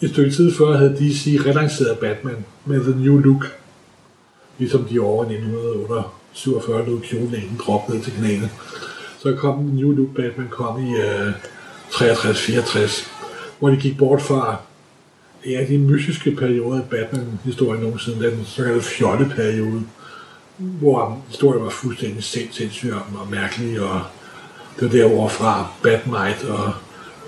[0.00, 3.56] et stykke tid før havde DC relanceret Batman med The New Look.
[4.58, 8.50] Ligesom de over 1947 lod kjolen droppe ned til knæene.
[9.22, 11.32] Så kom New Look Batman kom i øh,
[11.90, 13.08] 63-64,
[13.58, 14.56] hvor de gik bort fra
[15.46, 19.82] ja, de mystiske perioder i Batman-historien nogensinde, den såkaldte fjolleperiode,
[20.56, 24.00] hvor historien var fuldstændig sindssyg og mærkelig, og
[24.80, 26.72] det var der, fra Batmite og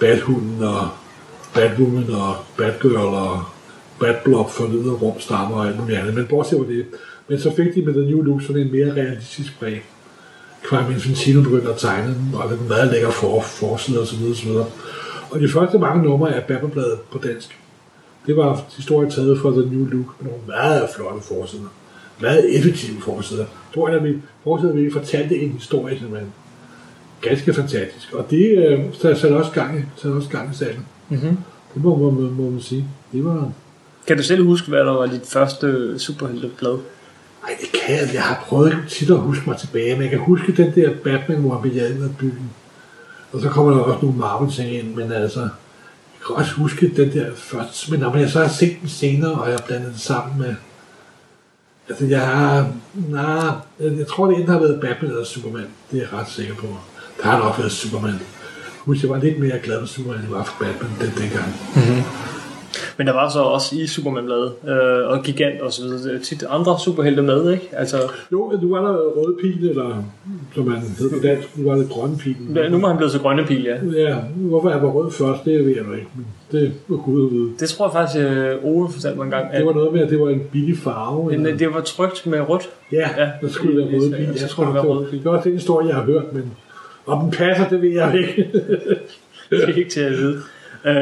[0.00, 0.88] Bathunden og
[1.54, 3.42] Batwoman og Batgirl og
[4.00, 6.14] Batblob for videre rum stammer og alt muligt andet.
[6.14, 6.86] Men bortset fra det.
[7.28, 9.82] Men så fik de med The New Look sådan en mere realistisk præg.
[10.64, 14.36] Crime Infantino begyndte at tegne den, og den meget lækker for, forside og så videre,
[14.36, 14.66] så videre.
[15.30, 17.58] Og de første mange numre af Batman-bladet på dansk,
[18.26, 21.72] det var historie taget fra The New Look med nogle meget flotte forsider.
[22.20, 23.44] Meget effektive forsider.
[23.74, 26.20] Tror jeg, at vi forsider, vi fortalte en historie, som er
[27.20, 28.12] ganske fantastisk.
[28.12, 30.86] Og det øh, satte også gang satte også gang i sagen.
[31.08, 31.36] Mm-hmm.
[31.74, 32.84] Det må, må, må man sige.
[33.12, 33.52] Det var...
[34.06, 36.78] Kan du selv huske, hvad der var dit første superhelteblad?
[37.42, 38.14] Nej, det kan jeg.
[38.14, 41.38] Jeg har prøvet tit at huske mig tilbage, men jeg kan huske den der Batman,
[41.38, 42.50] hvor han bliver jaget af byen.
[43.32, 47.12] Og så kommer der også nogle Marvel-ting ind, men altså, jeg kan også huske den
[47.12, 47.90] der først.
[47.90, 50.54] Men når jeg så har set den senere, og jeg har blandet den sammen med...
[51.88, 52.72] Altså, jeg har...
[52.94, 55.66] Nej, jeg tror, det enten har været Batman eller Superman.
[55.90, 56.66] Det er jeg ret sikker på.
[57.22, 58.10] Der har nok været Superman.
[58.10, 58.20] Jeg
[58.84, 61.54] husker, jeg var lidt mere glad for Superman, end jeg var for Batman den dengang.
[61.74, 62.02] Mm-hmm.
[63.02, 66.78] Men der var så også i Superman-bladet, øh, og Gigant og så videre, tit andre
[66.84, 67.68] superhelte med, ikke?
[67.72, 67.96] Altså,
[68.32, 70.04] Jo, nu var der røde pil, eller
[70.54, 72.36] som man hedder på dansk, nu var det grønne pil.
[72.56, 74.00] ja, nu må han blevet så grønne pil, ja.
[74.02, 77.32] Ja, hvorfor jeg var rød først, det ved jeg ikke, men det var Gud at
[77.32, 77.50] vide.
[77.60, 79.46] Det tror jeg faktisk, øh, Ove fortalte mig en gang.
[79.52, 81.32] At Det var noget med, at det var en billig farve.
[81.34, 82.70] eller- det var trygt med rødt.
[82.92, 84.26] Ja, ja, der skulle være røde pil.
[84.26, 85.18] Jeg skulle tror, det var, røde pil.
[85.18, 86.52] det var også den historie, jeg har hørt, men
[87.06, 88.50] om den passer, det ved jeg ikke.
[89.50, 90.38] Det er ikke til at vide.
[90.84, 90.94] Øh,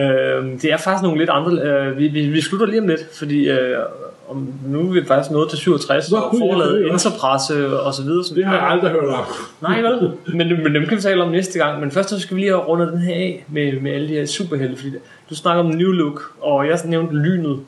[0.63, 1.63] det er faktisk nogle lidt andre...
[1.63, 3.79] Øh, vi, vi, vi slutter lige om lidt, fordi øh,
[4.29, 6.93] om, nu er vi faktisk nået til 67, Nå, og gud, ja, forlaget det jo
[6.93, 8.25] Interpresse og så videre.
[8.25, 9.25] Som Det har jeg aldrig hørt om.
[9.63, 10.11] Nej, vel?
[10.35, 11.81] Men, men dem kan vi tale om næste gang.
[11.81, 14.13] Men først så skal vi lige have rundet den her af med, med alle de
[14.13, 14.77] her superhelte.
[14.77, 14.91] Fordi
[15.31, 17.59] du snakker om New Look, og jeg nævnte lynet.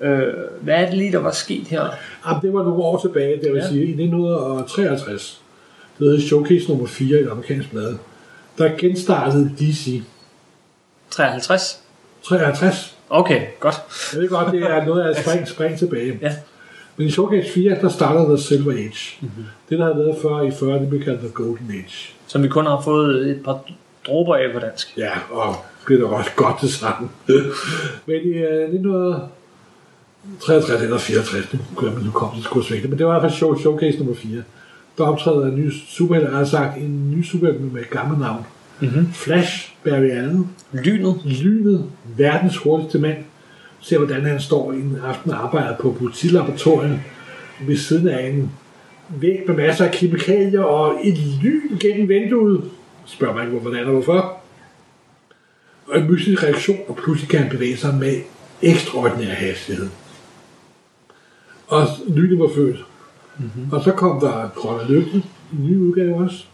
[0.00, 0.22] Øh,
[0.60, 1.84] hvad er det lige, der var sket her?
[2.28, 3.68] Jamen, det var nogle år tilbage, det vil Ja.
[3.68, 5.40] sige i 1953.
[5.98, 7.94] Det hedder Showcase nummer 4 i det amerikanske blad.
[8.58, 10.02] Der genstartede DC.
[11.14, 11.80] 53?
[12.22, 12.96] 53.
[13.10, 13.74] Okay, godt.
[14.12, 16.18] Jeg ved godt, det er noget af et spring, spring tilbage.
[16.22, 16.32] Ja.
[16.96, 19.16] Men i Showcase 4, der startede The Silver Age.
[19.20, 19.44] Mm-hmm.
[19.68, 22.14] Det, der havde været før i 40, det blev kaldt The Golden Age.
[22.26, 23.60] Som vi kun har fået et par
[24.06, 24.96] dråber af på dansk.
[24.96, 25.54] Ja, og
[25.88, 27.10] det er da også godt det sammen.
[28.06, 31.58] Men i uh, 1963 eller 64, nu
[32.04, 34.42] nu kom det sgu svægt, men det var i hvert fald show, showcase nummer 4.
[34.98, 38.46] Der optræder en ny superhelt, jeg har sagt en ny superhelt med et gammelt navn.
[38.80, 39.12] Mm-hmm.
[39.12, 41.20] Flash Barry Allen, Lynet.
[41.24, 43.18] lynet, verdens hurtigste mand,
[43.80, 47.00] ser hvordan han står en aften og arbejder på politilaboratoriet
[47.66, 48.52] ved siden af en
[49.08, 52.64] væg med masser af kemikalier og et lyn gennem vinduet.
[53.06, 54.36] Spørg mig ikke, hvordan og hvorfor.
[55.86, 58.16] Og en mystisk reaktion, og pludselig kan han bevæge sig med
[58.62, 59.88] ekstraordinær hastighed.
[61.66, 62.84] Og lynet var født.
[63.38, 63.72] Mm-hmm.
[63.72, 65.22] Og så kom der Grønne Lygte,
[65.52, 66.44] en ny udgave også.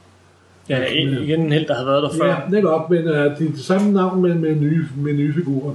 [0.70, 2.26] Ja, en- igen en held, der havde været der før.
[2.26, 5.74] Ja, netop, men uh, det er det samme navn, men med nye, med nye figurer.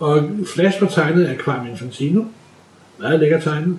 [0.00, 0.22] Og
[0.54, 2.22] Flash var tegnet af Kwame Infantino.
[3.00, 3.78] Meget lækker tegnet.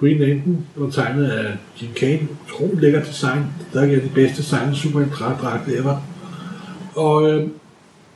[0.00, 1.52] Green Lantern var tegnet af
[1.82, 2.18] Jim Kane.
[2.46, 3.42] Utroligt lækker design.
[3.72, 5.96] Der er de bedste designet superheltdragter ever.
[6.94, 7.48] Og øh,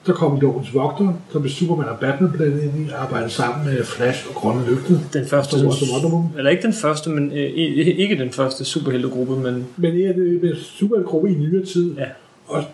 [0.06, 3.84] så kom Lovens Vogter, som blev Superman og Batman blandet ind i, arbejdede sammen med
[3.84, 5.00] Flash og Grønne Lygte.
[5.12, 6.30] Den første, Som Wonder Woman.
[6.38, 10.42] eller ikke den første, men øh, ikke den første superheltegruppe, men Men det er det
[10.42, 11.94] med superheltgruppe i nyere tid.
[11.98, 12.04] Ja.
[12.46, 12.64] Og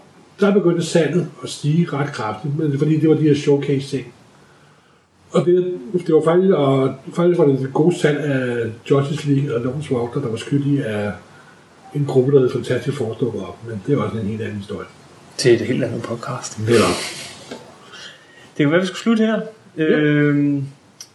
[0.40, 4.12] der begyndte salget at stige ret kraftigt, men fordi det var de her showcase ting.
[5.32, 5.74] Og det,
[6.06, 9.90] det var faktisk, og faktisk var det det gode salg af Justice League og Lovens
[9.90, 11.12] Walker, der var skyldige af
[11.94, 13.16] en gruppe, der hed Fantastic Four
[13.48, 13.58] op.
[13.68, 14.86] Men det var også en helt anden historie.
[15.36, 16.58] Til et helt andet podcast.
[16.58, 16.96] Netop.
[18.56, 19.40] Det kan være, vi skal slutte her.
[19.76, 19.84] Ja.
[19.84, 20.66] Øhm,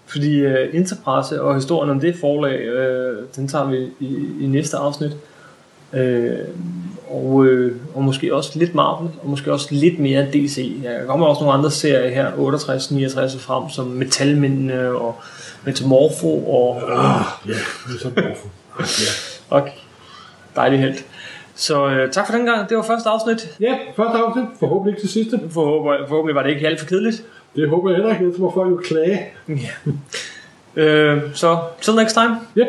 [0.06, 4.78] fordi uh, Interpresse og historien om det forlag, øh, den tager vi i, i næste
[4.78, 5.12] afsnit.
[5.94, 6.38] Øh,
[7.10, 10.80] og, øh, og måske også lidt Marvel, og måske også lidt mere DC.
[10.84, 15.16] Ja, der kommer også nogle andre serier her, 68, 69 og frem, som Metalmændene og
[15.64, 17.52] Metamorpho og, Ah, ja,
[17.88, 18.48] det er sådan morfo.
[18.80, 19.10] Ah, ja.
[19.58, 19.70] og
[20.56, 21.06] dejlig helt.
[21.58, 22.70] Så øh, tak for den gang.
[22.70, 23.56] Det var første afsnit.
[23.60, 24.46] ja, første afsnit.
[24.60, 25.40] Forhåbentlig ikke til sidste.
[25.50, 27.24] Forhåbentlig, forhåbentlig var det ikke alt for kedeligt.
[27.56, 29.20] Det håber jeg heller ikke, ellers må folk jo klage.
[30.76, 32.38] Øh, så, till next time.
[32.56, 32.66] Ja.